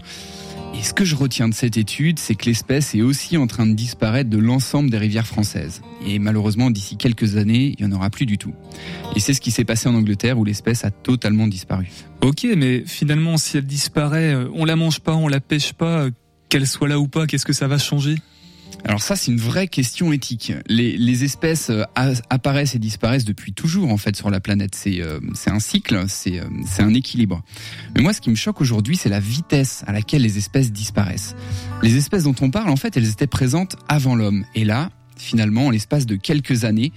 [0.81, 3.67] Et ce que je retiens de cette étude, c'est que l'espèce est aussi en train
[3.67, 5.83] de disparaître de l'ensemble des rivières françaises.
[6.07, 8.55] Et malheureusement, d'ici quelques années, il y en aura plus du tout.
[9.15, 11.91] Et c'est ce qui s'est passé en Angleterre où l'espèce a totalement disparu.
[12.23, 16.05] Ok, mais finalement, si elle disparaît, euh, on la mange pas, on la pêche pas,
[16.05, 16.11] euh,
[16.49, 18.15] qu'elle soit là ou pas, qu'est-ce que ça va changer?
[18.85, 20.53] Alors ça, c'est une vraie question éthique.
[20.67, 21.85] Les, les espèces euh,
[22.29, 24.75] apparaissent et disparaissent depuis toujours en fait sur la planète.
[24.75, 26.45] C'est euh, un cycle, c'est euh,
[26.79, 27.43] un équilibre.
[27.95, 31.37] Mais moi, ce qui me choque aujourd'hui, c'est la vitesse à laquelle les espèces disparaissent.
[31.83, 34.45] Les espèces dont on parle, en fait, elles étaient présentes avant l'homme.
[34.55, 36.93] Et là, finalement, en l'espace de quelques années,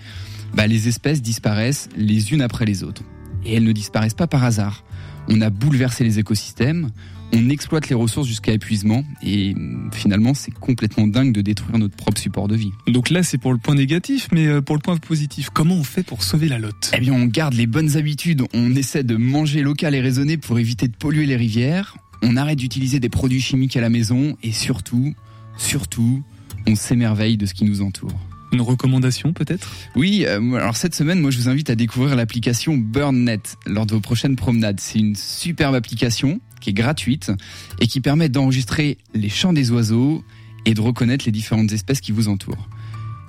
[0.53, 3.03] bah, les espèces disparaissent les unes après les autres.
[3.45, 4.83] Et elles ne disparaissent pas par hasard.
[5.27, 6.89] On a bouleversé les écosystèmes,
[7.33, 11.95] on exploite les ressources jusqu'à épuisement, et hum, finalement, c'est complètement dingue de détruire notre
[11.95, 12.71] propre support de vie.
[12.87, 15.83] Donc là, c'est pour le point négatif, mais euh, pour le point positif, comment on
[15.83, 16.91] fait pour sauver la lotte?
[16.95, 20.59] Eh bien, on garde les bonnes habitudes, on essaie de manger local et raisonné pour
[20.59, 24.51] éviter de polluer les rivières, on arrête d'utiliser des produits chimiques à la maison, et
[24.51, 25.13] surtout,
[25.57, 26.23] surtout,
[26.67, 28.13] on s'émerveille de ce qui nous entoure.
[28.53, 29.73] Une recommandation peut-être?
[29.95, 33.95] Oui, euh, alors cette semaine, moi je vous invite à découvrir l'application BurnNet lors de
[33.95, 34.79] vos prochaines promenades.
[34.79, 37.31] C'est une superbe application qui est gratuite
[37.79, 40.23] et qui permet d'enregistrer les chants des oiseaux
[40.65, 42.69] et de reconnaître les différentes espèces qui vous entourent.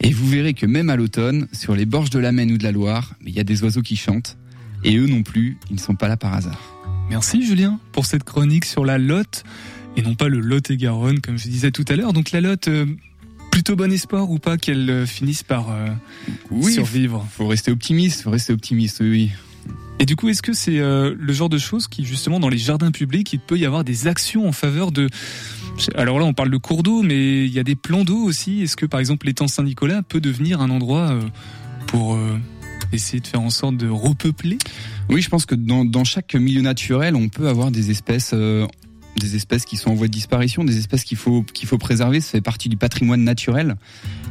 [0.00, 2.62] Et vous verrez que même à l'automne, sur les borges de la Maine ou de
[2.62, 4.36] la Loire, il y a des oiseaux qui chantent.
[4.84, 6.60] Et eux non plus, ils ne sont pas là par hasard.
[7.10, 9.44] Merci Julien pour cette chronique sur la Lotte
[9.96, 12.12] et non pas le Lot et Garonne comme je disais tout à l'heure.
[12.12, 12.86] Donc la Lotte, euh,
[13.50, 15.88] plutôt bon espoir ou pas qu'elle euh, finisse par euh,
[16.50, 17.26] Oui, survivre?
[17.32, 19.30] Faut rester optimiste, faut rester optimiste, oui.
[20.00, 22.58] Et du coup, est-ce que c'est euh, le genre de choses qui, justement, dans les
[22.58, 25.08] jardins publics, il peut y avoir des actions en faveur de...
[25.94, 28.62] Alors là, on parle de cours d'eau, mais il y a des plans d'eau aussi.
[28.62, 31.20] Est-ce que, par exemple, l'étang Saint-Nicolas peut devenir un endroit euh,
[31.86, 32.38] pour euh,
[32.92, 34.58] essayer de faire en sorte de repeupler?
[35.10, 38.66] Oui, je pense que dans, dans chaque milieu naturel, on peut avoir des espèces, euh,
[39.18, 42.20] des espèces qui sont en voie de disparition, des espèces qu'il faut qu'il faut préserver.
[42.20, 43.76] Ça fait partie du patrimoine naturel,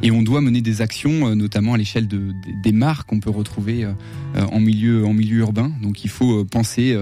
[0.02, 2.32] et on doit mener des actions, euh, notamment à l'échelle de,
[2.62, 3.92] des- mares qu'on peut retrouver euh,
[4.36, 5.72] euh, en milieu en milieu urbain.
[5.82, 6.98] Donc, il faut penser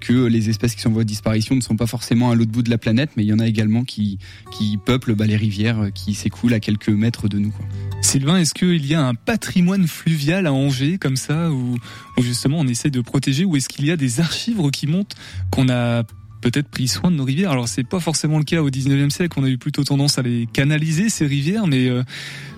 [0.00, 2.50] que les espèces qui sont en voie de disparition ne sont pas forcément à l'autre
[2.52, 4.18] bout de la planète, mais il y en a également qui
[4.52, 7.50] qui peuplent bah, les rivières qui s'écoulent à quelques mètres de nous.
[7.50, 7.64] Quoi.
[8.02, 11.76] Sylvain, est-ce qu'il y a un patrimoine fluvial à Angers comme ça, où,
[12.16, 15.16] où justement on essaie de protéger, ou est-ce qu'il y a des archives qui montrent
[15.50, 16.02] qu'on a
[16.40, 19.38] peut-être pris soin de nos rivières Alors c'est pas forcément le cas au 19e siècle,
[19.40, 22.02] on a eu plutôt tendance à les canaliser ces rivières, mais euh,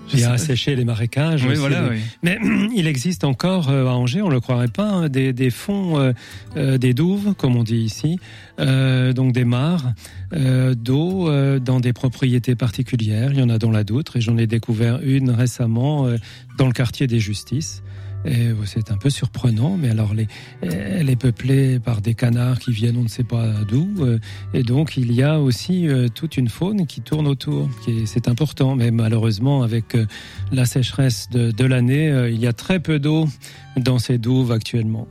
[0.09, 0.35] je Il y sais a pas.
[0.35, 1.45] asséché les marécages.
[1.47, 1.97] Oui, voilà, oui.
[2.23, 2.37] Mais
[2.75, 6.11] il existe encore euh, à Angers, on le croirait pas, hein, des, des fonds, euh,
[6.57, 8.17] euh, des douves, comme on dit ici,
[8.59, 9.93] euh, donc des mares
[10.33, 13.31] euh, d'eau euh, dans des propriétés particulières.
[13.33, 16.17] Il y en a dans la Doutre et j'en ai découvert une récemment euh,
[16.57, 17.81] dans le quartier des Justices.
[18.65, 20.27] C'est un peu surprenant, mais alors les,
[20.61, 24.19] elle est peuplée par des canards qui viennent on ne sait pas d'où, euh,
[24.53, 27.69] et donc il y a aussi euh, toute une faune qui tourne autour.
[28.05, 30.05] C'est important, mais malheureusement avec euh,
[30.51, 33.27] la sécheresse de, de l'année, il y a très peu d'eau
[33.77, 35.07] dans ces douves actuellement.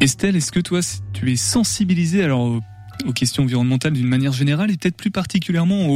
[0.00, 0.80] Estelle, est-ce que toi
[1.12, 2.60] tu es sensibilisée alors
[3.06, 5.88] aux- questions environnementales d'une manière générale et peut-être plus particulièrement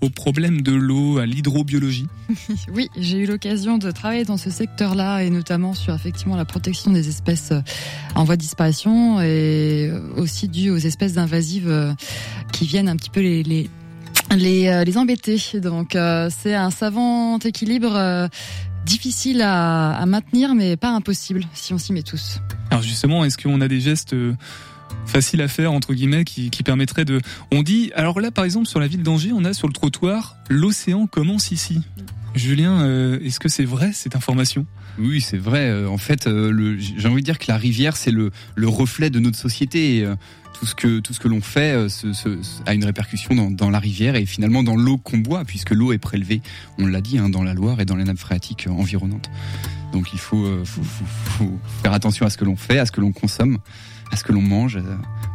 [0.00, 2.06] aux, problèmes de l'eau, à l'hydrobiologie
[2.74, 6.90] Oui, j'ai eu l'occasion de travailler dans ce secteur-là et notamment sur effectivement la protection
[6.92, 7.60] des espèces euh,
[8.14, 11.92] en voie de disparition et euh, aussi dû aux espèces invasives euh,
[12.52, 13.68] qui viennent un petit peu les les
[14.36, 15.38] les, les embêter.
[15.54, 18.28] Donc euh, c'est un savant équilibre euh,
[18.84, 22.40] difficile à, à maintenir mais pas impossible si on s'y met tous.
[22.70, 24.34] Alors justement, est-ce qu'on a des gestes euh,
[25.08, 28.66] faciles à faire entre guillemets qui, qui permettraient de On dit alors là par exemple
[28.66, 31.80] sur la ville d'Angers, on a sur le trottoir l'océan commence ici.
[32.34, 34.66] Julien, euh, est-ce que c'est vrai cette information?
[34.98, 35.70] Oui, c'est vrai.
[35.70, 39.10] Euh, En fait, euh, j'ai envie de dire que la rivière, c'est le, le reflet
[39.10, 40.04] de notre société.
[40.04, 40.14] Euh,
[40.58, 43.70] tout ce que tout ce que l'on fait se- se- a une répercussion dans, dans
[43.70, 46.42] la rivière et finalement dans l'eau qu'on boit, puisque l'eau est prélevée,
[46.78, 49.30] on l'a dit, hein, dans la Loire et dans les nappes phréatiques environnantes.
[49.92, 51.04] Donc il faut, faut, faut-
[51.38, 53.58] faut faire attention à ce que l'on fait, à ce que l'on consomme,
[54.12, 54.76] à ce que l'on mange.
[54.76, 54.82] euh,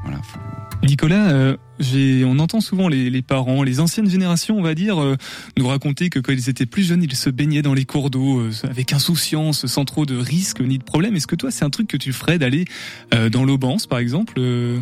[0.04, 0.20] voilà.
[0.24, 0.40] faut-
[0.86, 5.02] Nicolas, euh, j'ai, on entend souvent les, les parents, les anciennes générations, on va dire,
[5.02, 5.16] euh,
[5.58, 8.40] nous raconter que quand ils étaient plus jeunes, ils se baignaient dans les cours d'eau
[8.42, 11.16] euh, avec insouciance, sans trop de risques ni de problèmes.
[11.16, 12.66] Est-ce que toi, c'est un truc que tu ferais d'aller
[13.14, 14.78] euh, dans l'Aubance, par exemple euh,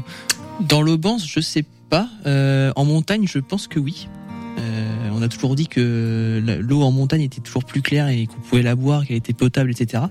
[0.62, 2.08] Dans l'Aubance, je sais pas.
[2.26, 4.08] Euh, en montagne, je pense que oui.
[5.22, 8.64] On a toujours dit que l'eau en montagne était toujours plus claire et qu'on pouvait
[8.64, 10.06] la boire, qu'elle était potable, etc.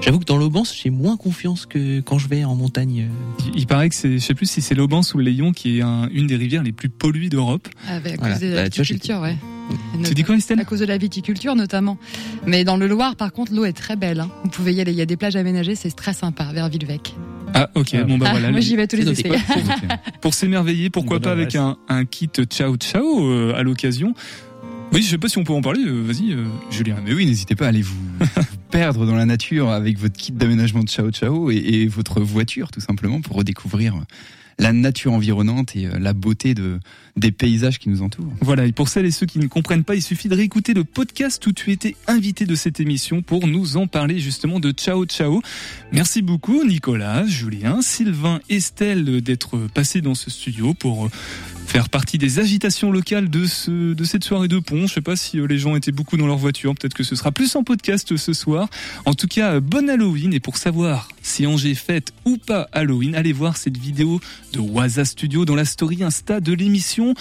[0.00, 3.08] J'avoue que dans l'Aubance, j'ai moins confiance que quand je vais en montagne.
[3.54, 5.78] il, il paraît que c'est, je sais plus si c'est l'Aubance ou le Layon qui
[5.78, 7.68] est un- une des rivières les plus polluées d'Europe.
[7.86, 8.34] Avec, à Voilà.
[8.36, 9.36] cause de Bah, la vois, viticulture, ouais.
[10.02, 11.98] Tu dis quoi, Estelle À cause de la viticulture notamment.
[12.46, 14.20] Mais dans le Loir, par contre, l'eau est très belle.
[14.20, 14.30] hein.
[14.44, 14.92] Vous pouvez y aller.
[14.92, 17.14] Il y a des plages aménagées, c'est très sympa, vers Villevec.
[17.56, 18.50] Ah ok, bon bah Ah, voilà.
[18.50, 19.30] moi, j'y vais tous les essais.
[20.20, 24.12] pour s'émerveiller, pourquoi pas avec un, un kit ciao ciao euh, à l'occasion.
[24.94, 25.82] Oui, je sais pas si on peut en parler.
[25.84, 26.96] euh, Vas-y, euh, Julien.
[27.04, 28.26] Mais oui, n'hésitez pas à aller vous, vous
[28.70, 32.70] perdre dans la nature avec votre kit d'aménagement de Ciao Ciao et, et votre voiture,
[32.70, 33.94] tout simplement, pour redécouvrir
[34.60, 36.78] la nature environnante et euh, la beauté de,
[37.16, 38.32] des paysages qui nous entourent.
[38.40, 40.84] Voilà, et pour celles et ceux qui ne comprennent pas, il suffit de réécouter le
[40.84, 45.06] podcast où tu étais invité de cette émission pour nous en parler justement de Ciao
[45.06, 45.42] Ciao.
[45.90, 51.10] Merci beaucoup Nicolas, Julien, Sylvain, Estelle d'être passés dans ce studio pour
[51.66, 54.86] faire partie des agitations locales de ce de cette soirée de pont.
[54.86, 57.16] Je sais pas si euh, les gens étaient beaucoup dans leur voiture, peut-être que ce
[57.16, 58.68] sera plus en podcast ce soir.
[59.06, 63.14] En tout cas, euh, bon Halloween et pour savoir si Angers fête ou pas Halloween,
[63.14, 64.20] allez voir cette vidéo
[64.52, 67.14] de Waza Studio dans la story Insta de l'émission.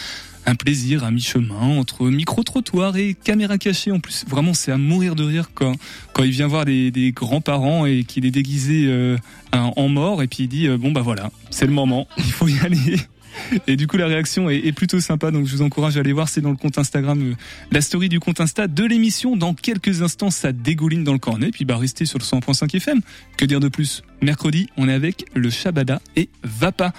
[0.46, 3.94] Un plaisir à mi-chemin entre micro-trottoir et caméra cachée.
[3.94, 5.74] En plus, vraiment, c'est à mourir de rire quand,
[6.14, 9.16] quand il vient voir des, des grands-parents et qu'il est déguisé euh,
[9.54, 12.48] en mort et puis il dit euh, bon bah voilà, c'est le moment, il faut
[12.48, 12.98] y aller.
[13.68, 16.30] Et du coup, la réaction est, plutôt sympa, donc je vous encourage à aller voir.
[16.30, 17.36] C'est dans le compte Instagram, euh,
[17.72, 19.36] la story du compte Insta de l'émission.
[19.36, 21.52] Dans quelques instants, ça dégouline dans le cornet.
[21.52, 23.02] Puis bah, restez sur le 100.5 FM.
[23.38, 24.04] Que dire de plus?
[24.22, 26.94] Mercredi, on est avec le Shabada et Vapa.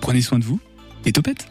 [0.00, 0.60] Prenez soin de vous
[1.04, 1.46] et topette.